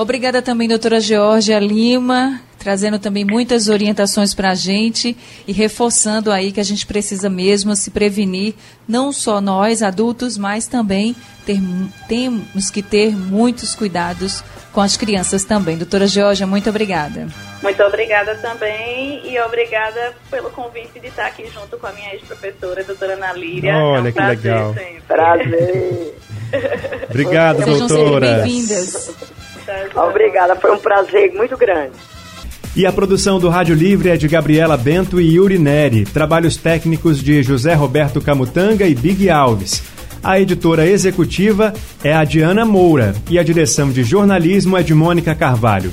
Obrigada 0.00 0.40
também, 0.40 0.68
doutora 0.68 1.00
Georgia 1.00 1.58
Lima, 1.58 2.40
trazendo 2.56 3.00
também 3.00 3.24
muitas 3.24 3.66
orientações 3.66 4.32
para 4.32 4.52
a 4.52 4.54
gente 4.54 5.16
e 5.44 5.52
reforçando 5.52 6.30
aí 6.30 6.52
que 6.52 6.60
a 6.60 6.64
gente 6.64 6.86
precisa 6.86 7.28
mesmo 7.28 7.74
se 7.74 7.90
prevenir, 7.90 8.54
não 8.86 9.12
só 9.12 9.40
nós 9.40 9.82
adultos, 9.82 10.38
mas 10.38 10.68
também 10.68 11.16
ter, 11.44 11.58
temos 12.06 12.70
que 12.70 12.80
ter 12.80 13.10
muitos 13.16 13.74
cuidados 13.74 14.44
com 14.72 14.80
as 14.80 14.96
crianças 14.96 15.42
também. 15.42 15.76
Doutora 15.76 16.06
Georgia, 16.06 16.46
muito 16.46 16.70
obrigada. 16.70 17.26
Muito 17.60 17.82
obrigada 17.82 18.36
também 18.36 19.28
e 19.28 19.36
obrigada 19.40 20.14
pelo 20.30 20.48
convite 20.50 21.00
de 21.00 21.08
estar 21.08 21.26
aqui 21.26 21.50
junto 21.52 21.76
com 21.76 21.88
a 21.88 21.92
minha 21.92 22.14
ex-professora, 22.14 22.84
doutora 22.84 23.14
Ana 23.14 23.32
Líria. 23.32 23.74
Olha, 23.74 23.98
é 23.98 24.00
um 24.02 24.04
que 24.04 24.12
prazer 24.12 24.52
legal. 24.54 24.74
sempre. 24.74 25.02
Prazer. 25.08 26.18
Obrigado, 27.10 27.58
Sejam 27.64 27.88
sempre 27.88 27.96
doutora. 27.96 28.44
Obrigada, 29.94 30.56
foi 30.56 30.72
um 30.72 30.78
prazer 30.78 31.32
muito 31.34 31.56
grande. 31.56 31.92
E 32.76 32.86
a 32.86 32.92
produção 32.92 33.40
do 33.40 33.48
Rádio 33.48 33.74
Livre 33.74 34.08
é 34.08 34.16
de 34.16 34.28
Gabriela 34.28 34.76
Bento 34.76 35.20
e 35.20 35.34
Yuri 35.34 35.58
Neri. 35.58 36.04
Trabalhos 36.04 36.56
técnicos 36.56 37.22
de 37.22 37.42
José 37.42 37.74
Roberto 37.74 38.20
Camutanga 38.20 38.86
e 38.86 38.94
Big 38.94 39.28
Alves. 39.28 39.82
A 40.22 40.38
editora 40.38 40.86
executiva 40.86 41.72
é 42.02 42.12
a 42.12 42.24
Diana 42.24 42.64
Moura 42.64 43.14
e 43.30 43.38
a 43.38 43.42
direção 43.42 43.90
de 43.90 44.02
jornalismo 44.02 44.76
é 44.76 44.82
de 44.82 44.94
Mônica 44.94 45.34
Carvalho. 45.34 45.92